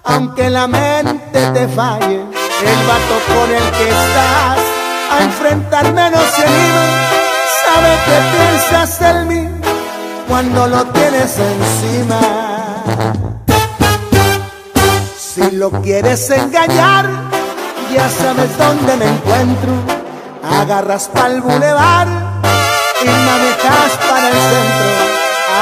aunque 0.04 0.50
la 0.50 0.66
mente 0.66 1.40
te 1.54 1.66
falle 1.66 2.20
el 2.20 2.86
vato 2.86 3.16
con 3.28 3.50
el 3.50 3.70
que 3.70 3.88
estás 3.88 4.58
a 5.12 5.22
enfrentarme 5.22 6.10
no 6.10 6.18
se. 6.18 6.46
Sabe 7.64 7.92
que 8.04 8.16
piensas 8.36 9.00
en 9.00 9.28
mí 9.28 9.48
cuando 10.28 10.66
lo 10.68 10.84
tienes 10.86 11.38
encima. 11.38 12.49
Si 15.40 15.52
lo 15.52 15.70
quieres 15.70 16.28
engañar, 16.28 17.08
ya 17.94 18.10
sabes 18.10 18.58
dónde 18.58 18.94
me 18.96 19.06
encuentro. 19.06 19.72
Agarras 20.60 21.08
pa'l 21.08 21.40
bulevar 21.40 22.06
y 23.00 23.06
manejas 23.06 23.92
para 24.06 24.28
el 24.28 24.34
centro. 24.34 24.88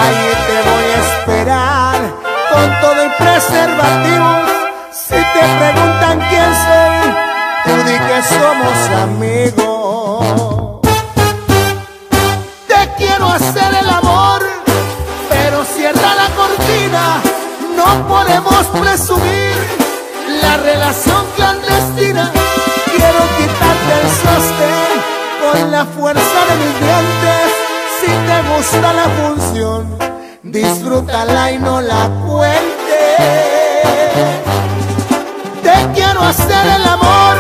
Ahí 0.00 0.30
te 0.48 0.58
voy 0.68 0.88
a 0.90 0.98
esperar 1.06 1.98
con 2.52 2.68
todo 2.80 3.00
el 3.02 3.12
preservativo. 3.12 4.30
Si 4.90 5.14
te 5.14 5.42
preguntan 5.60 6.16
quién 6.28 6.50
soy, 6.66 7.06
tú 7.64 7.72
di 7.88 7.96
que 8.08 8.18
somos 8.34 8.76
amigos. 9.04 10.24
Te 12.66 12.80
quiero 12.96 13.26
hacer 13.28 13.70
el 13.80 13.88
amor, 13.90 14.40
pero 15.28 15.64
cierra 15.76 16.10
la 16.16 16.28
cortina, 16.34 17.04
no 17.76 18.08
podemos 18.08 18.57
relación 20.72 21.24
clandestina. 21.36 22.32
Quiero 22.94 23.22
quitarte 23.38 23.92
el 24.02 24.08
sostén 24.22 24.92
con 25.42 25.70
la 25.70 25.84
fuerza 25.86 26.38
de 26.48 26.54
mis 26.62 26.74
dientes. 26.84 27.46
Si 28.00 28.10
te 28.28 28.38
gusta 28.50 28.88
la 28.92 29.08
función, 29.18 29.80
disfrútala 30.42 31.52
y 31.52 31.58
no 31.58 31.80
la 31.80 32.08
cuentes 32.26 33.68
quiero 35.94 36.20
hacer 36.22 36.66
el 36.76 36.86
amor 36.86 37.34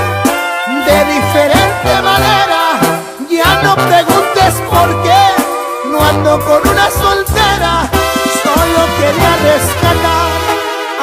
de 0.86 0.98
diferente 1.14 2.02
manera. 2.02 2.62
Ya 3.30 3.62
no 3.62 3.74
preguntes 3.74 4.54
por 4.70 5.02
qué, 5.02 5.24
no 5.90 6.02
ando 6.02 6.40
con 6.40 6.68
una 6.68 6.90
soltera. 6.90 7.88
Solo 8.42 8.80
quería 8.98 9.32
rescatar 9.50 10.38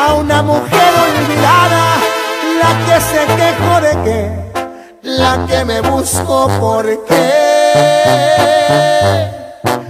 a 0.05 0.13
una 0.13 0.41
mujer 0.41 0.91
olvidada, 1.07 1.94
la 2.61 2.85
que 2.85 3.01
se 3.01 3.25
quejó 3.39 3.81
de 3.81 3.93
que, 4.03 4.17
la 5.03 5.45
que 5.47 5.65
me 5.65 5.81
buscó 5.81 6.47
por 6.59 6.85
qué. 7.05 7.25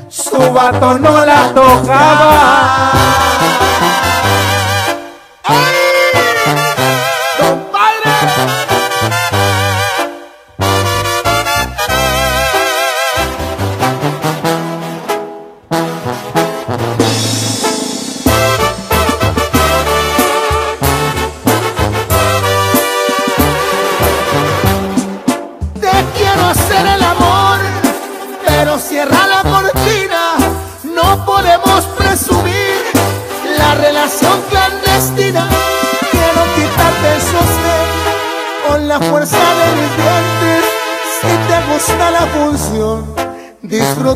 Su 0.09 0.51
vato 0.51 0.97
no 0.99 1.25
la 1.25 1.53
tocaba. 1.53 2.91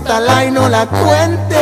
Disfrútala 0.09 0.45
y 0.45 0.51
no 0.51 0.67
la 0.69 0.85
cuente. 0.87 1.55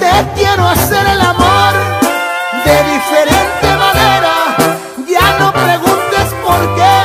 Te 0.00 0.34
quiero 0.34 0.66
hacer 0.66 1.06
el 1.06 1.20
amor 1.20 1.72
de 2.64 2.76
diferente 2.94 3.68
manera. 3.78 4.34
Ya 5.08 5.38
no 5.38 5.52
preguntes 5.52 6.26
por 6.44 6.74
qué, 6.74 6.96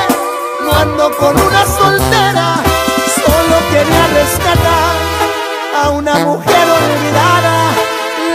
no 0.63 0.73
ando 0.73 1.18
con 1.18 1.39
una 1.39 1.65
soltera. 1.65 2.55
Solo 3.15 3.55
quería 3.69 4.07
rescatar 4.07 4.95
a 5.84 5.89
una 5.89 6.15
mujer 6.19 6.68
olvidada, 6.81 7.57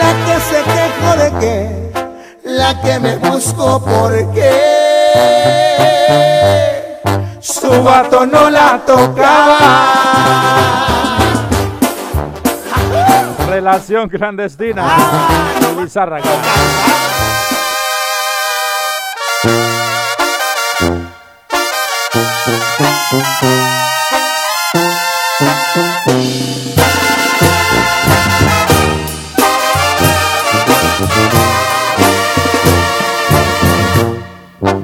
la 0.01 0.11
que 0.25 0.41
se 0.49 0.63
quejó 0.75 1.17
de 1.17 1.41
que, 1.41 1.93
la 2.45 2.81
que 2.81 3.01
me 3.01 3.17
buscó 3.17 3.81
por 3.81 4.33
qué 4.33 4.86
su 7.67 7.83
vato 7.83 8.27
no 8.27 8.49
la 8.49 8.81
tocaba. 8.87 9.59
Relación 13.49 14.09
clandestina. 14.09 14.85
Bizarra. 15.77 16.21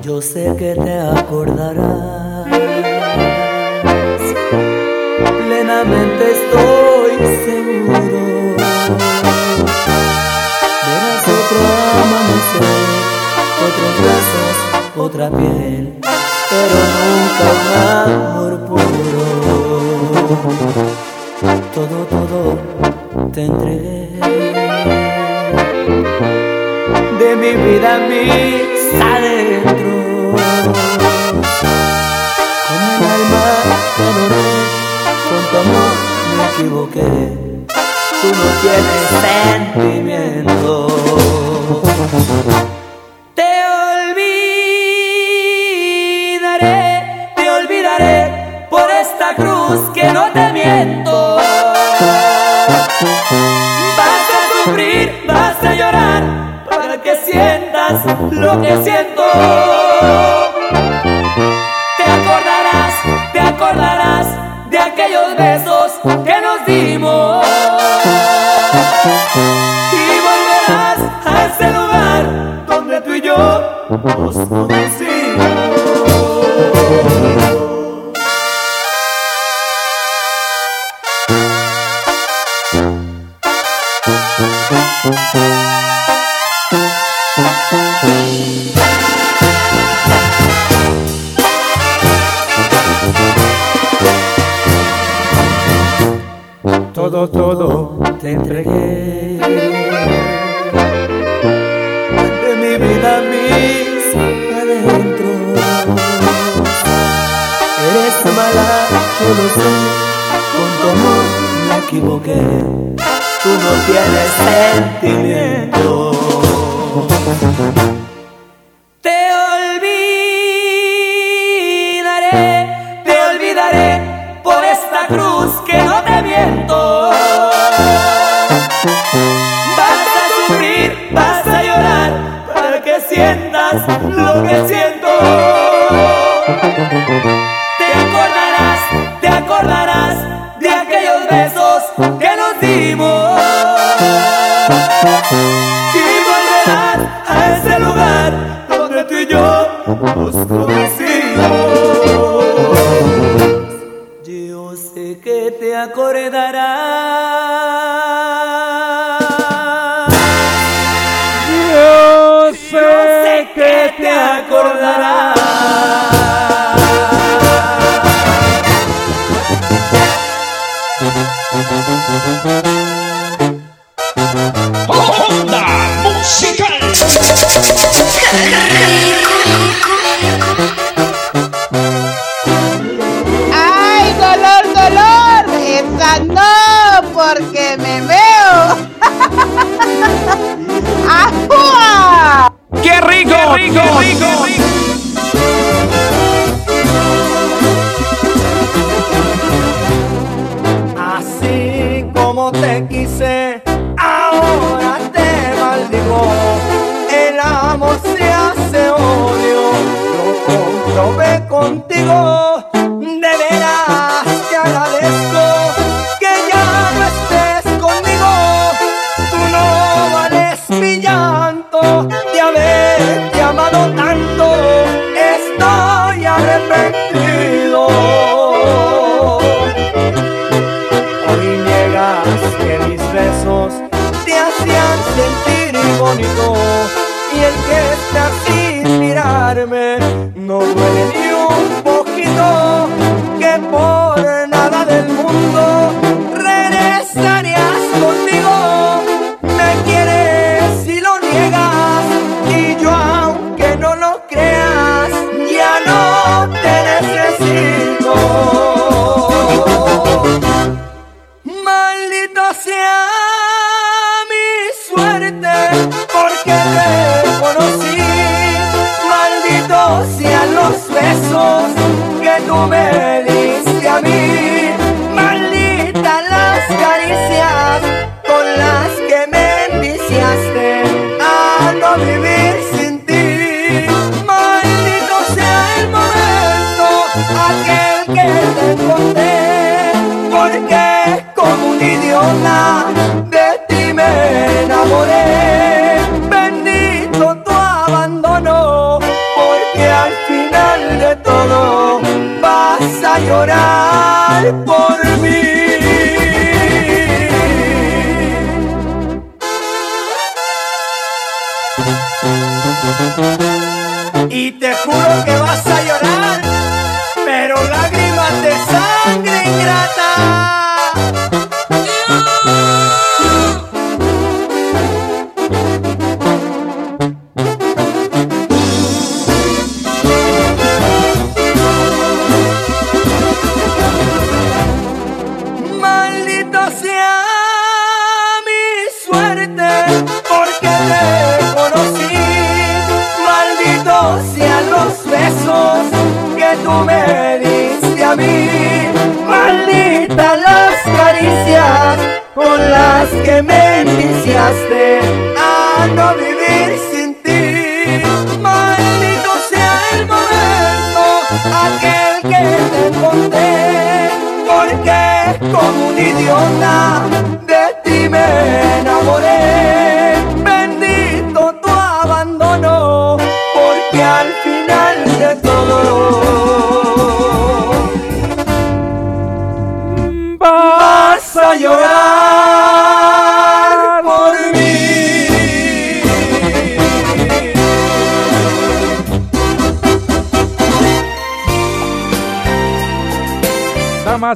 Yo 0.03 0.21
sé 0.21 0.55
que 0.59 0.75
te 0.75 1.01
acordarás 1.01 2.02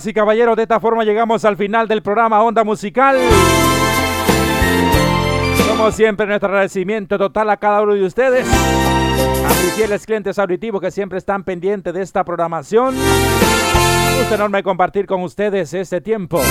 Y 0.05 0.13
caballeros, 0.13 0.57
de 0.57 0.63
esta 0.63 0.79
forma 0.79 1.05
llegamos 1.05 1.47
al 1.47 1.57
final 1.57 1.89
del 1.89 2.03
programa 2.03 2.43
Onda 2.43 2.65
Musical. 2.65 3.19
Como 5.71 5.91
siempre, 5.91 6.27
nuestro 6.27 6.51
agradecimiento 6.51 7.17
total 7.17 7.49
a 7.49 7.57
cada 7.57 7.81
uno 7.81 7.95
de 7.95 8.05
ustedes. 8.05 8.47
A 8.47 9.49
mis 9.49 9.73
fieles 9.73 10.05
clientes 10.05 10.39
auditivos 10.39 10.83
que 10.83 10.91
siempre 10.91 11.17
están 11.17 11.45
pendientes 11.45 11.95
de 11.95 12.03
esta 12.03 12.25
programación. 12.25 12.95
Un 12.95 14.35
enorme 14.35 14.63
compartir 14.63 15.07
con 15.07 15.23
ustedes 15.23 15.73
este 15.73 16.03
tiempo. 16.03 16.43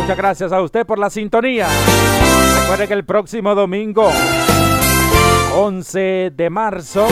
Muchas 0.00 0.16
gracias 0.16 0.52
a 0.52 0.60
usted 0.60 0.84
por 0.84 0.98
la 0.98 1.08
sintonía. 1.08 1.66
Recuerde 2.60 2.88
que 2.88 2.94
el 2.94 3.06
próximo 3.06 3.54
domingo 3.54 4.10
11 5.60 6.30
de 6.36 6.50
marzo. 6.50 7.04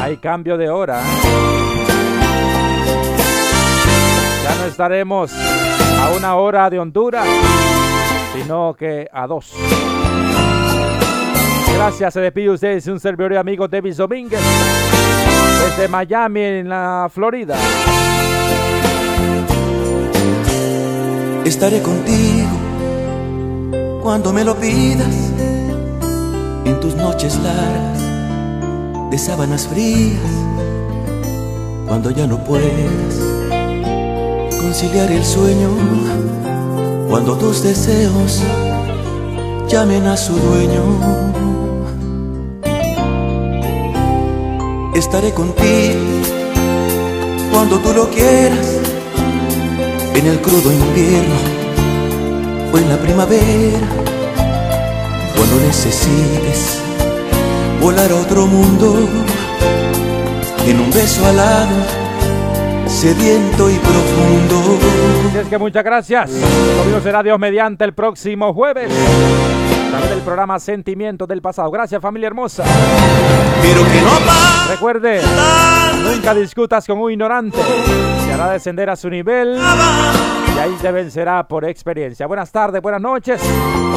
Hay 0.00 0.16
cambio 0.18 0.56
de 0.56 0.70
hora. 0.70 1.02
Ya 4.44 4.54
no 4.54 4.64
estaremos 4.66 5.32
a 5.32 6.10
una 6.16 6.36
hora 6.36 6.70
de 6.70 6.78
Honduras, 6.78 7.26
sino 8.32 8.74
que 8.74 9.08
a 9.12 9.26
dos. 9.26 9.54
Gracias, 11.74 12.14
se 12.14 12.20
despide 12.20 12.50
ustedes 12.50 12.86
un 12.86 13.00
servidor 13.00 13.32
y 13.32 13.36
amigo 13.36 13.66
Davis 13.66 13.96
Domínguez 13.96 14.40
desde 15.64 15.88
Miami, 15.88 16.42
en 16.42 16.68
la 16.68 17.10
Florida. 17.12 17.56
Estaré 21.44 21.82
contigo 21.82 22.50
cuando 24.00 24.32
me 24.32 24.44
lo 24.44 24.54
pidas 24.54 25.25
en 26.66 26.80
tus 26.80 26.96
noches 26.96 27.38
largas 27.38 28.00
de 29.10 29.18
sábanas 29.18 29.68
frías, 29.68 30.18
cuando 31.86 32.10
ya 32.10 32.26
no 32.26 32.42
puedas 32.42 33.14
conciliar 34.60 35.12
el 35.12 35.24
sueño, 35.24 35.70
cuando 37.08 37.36
tus 37.36 37.62
deseos 37.62 38.42
llamen 39.68 40.06
a 40.06 40.16
su 40.16 40.32
dueño. 40.34 40.82
Estaré 44.94 45.32
contigo 45.32 46.00
cuando 47.52 47.78
tú 47.78 47.92
lo 47.92 48.10
quieras, 48.10 48.80
en 50.14 50.26
el 50.26 50.40
crudo 50.40 50.72
invierno 50.72 51.36
o 52.72 52.78
en 52.78 52.88
la 52.88 52.96
primavera, 52.96 54.05
cuando 55.36 55.56
necesites 55.66 56.82
volar 57.80 58.10
a 58.10 58.14
otro 58.16 58.46
mundo, 58.46 59.08
en 60.66 60.80
un 60.80 60.90
beso 60.90 61.26
alado, 61.26 61.68
sediento 62.86 63.70
y 63.70 63.74
profundo. 63.74 64.78
Así 65.28 65.38
es 65.38 65.46
que 65.48 65.58
muchas 65.58 65.84
gracias. 65.84 66.30
Conmigo 66.78 67.00
será 67.02 67.22
Dios 67.22 67.38
mediante 67.38 67.84
el 67.84 67.94
próximo 67.94 68.52
jueves. 68.54 68.90
También 69.90 70.12
el 70.14 70.20
programa 70.20 70.58
Sentimientos 70.58 71.28
del 71.28 71.40
Pasado. 71.40 71.70
Gracias 71.70 72.02
familia 72.02 72.26
hermosa. 72.26 72.64
Pero 73.62 73.82
que 73.84 74.00
no 74.00 74.70
Recuerde, 74.70 75.20
nunca 76.02 76.34
discutas 76.34 76.86
con 76.86 76.98
un 76.98 77.12
ignorante. 77.12 77.58
Se 78.24 78.32
hará 78.32 78.50
descender 78.50 78.90
a 78.90 78.96
su 78.96 79.08
nivel 79.08 79.58
y 80.56 80.58
ahí 80.58 80.76
te 80.80 80.90
vencerá 80.90 81.46
por 81.46 81.64
experiencia. 81.64 82.26
Buenas 82.26 82.50
tardes, 82.50 82.80
buenas 82.80 83.00
noches. 83.00 83.40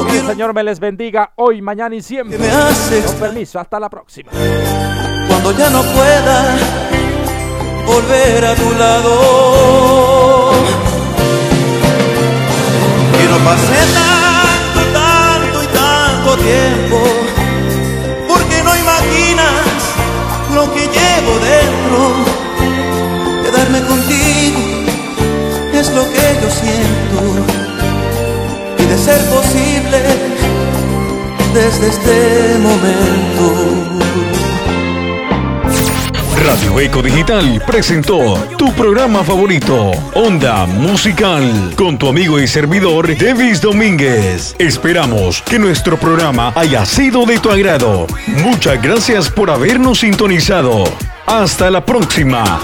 Que 0.10 0.20
el 0.20 0.26
Señor 0.26 0.54
me 0.54 0.64
les 0.64 0.80
bendiga 0.80 1.32
hoy, 1.36 1.62
mañana 1.62 1.96
y 1.96 2.02
siempre. 2.02 2.38
Con 2.38 3.16
permiso, 3.16 3.60
hasta 3.60 3.80
la 3.80 3.90
próxima. 3.90 4.32
Cuando 5.28 5.52
ya 5.54 5.70
no 5.70 5.82
pueda 5.84 6.58
volver 7.86 8.46
a 8.46 8.56
tu 8.56 8.72
lado. 8.78 10.52
Que 13.18 13.26
no 13.30 13.38
pase 13.46 13.76
tanto, 13.94 14.82
tanto 14.94 15.64
y 15.64 15.68
tanto 15.68 16.38
tiempo, 16.38 17.00
porque 18.28 18.64
no 18.64 18.76
imaginas 18.76 19.96
lo 20.54 20.74
que 20.74 20.88
llevo 20.88 21.40
dentro. 21.40 22.00
Quedarme 23.44 23.82
contigo 23.88 24.29
es 25.80 25.90
lo 25.92 26.04
que 26.12 26.38
yo 26.42 26.50
siento, 26.50 27.46
y 28.78 28.86
de 28.86 28.98
ser 28.98 29.20
posible 29.30 29.98
desde 31.54 31.88
este 31.88 32.58
momento. 32.60 34.00
Radio 36.46 36.80
Eco 36.82 37.02
Digital 37.02 37.64
presentó 37.66 38.36
tu 38.58 38.74
programa 38.74 39.24
favorito, 39.24 39.92
Onda 40.16 40.66
Musical, 40.66 41.74
con 41.78 41.98
tu 41.98 42.10
amigo 42.10 42.40
y 42.42 42.48
servidor 42.48 43.18
Davis 43.18 43.62
Domínguez. 43.62 44.56
Esperamos 44.60 45.42
que 45.42 45.60
nuestro 45.60 45.98
programa 45.98 46.52
haya 46.56 46.86
sido 46.86 47.26
de 47.26 47.40
tu 47.40 47.52
agrado. 47.52 48.06
Muchas 48.28 48.82
gracias 48.82 49.30
por 49.30 49.50
habernos 49.50 50.00
sintonizado. 50.00 50.84
Hasta 51.26 51.70
la 51.70 51.86
próxima. 51.86 52.60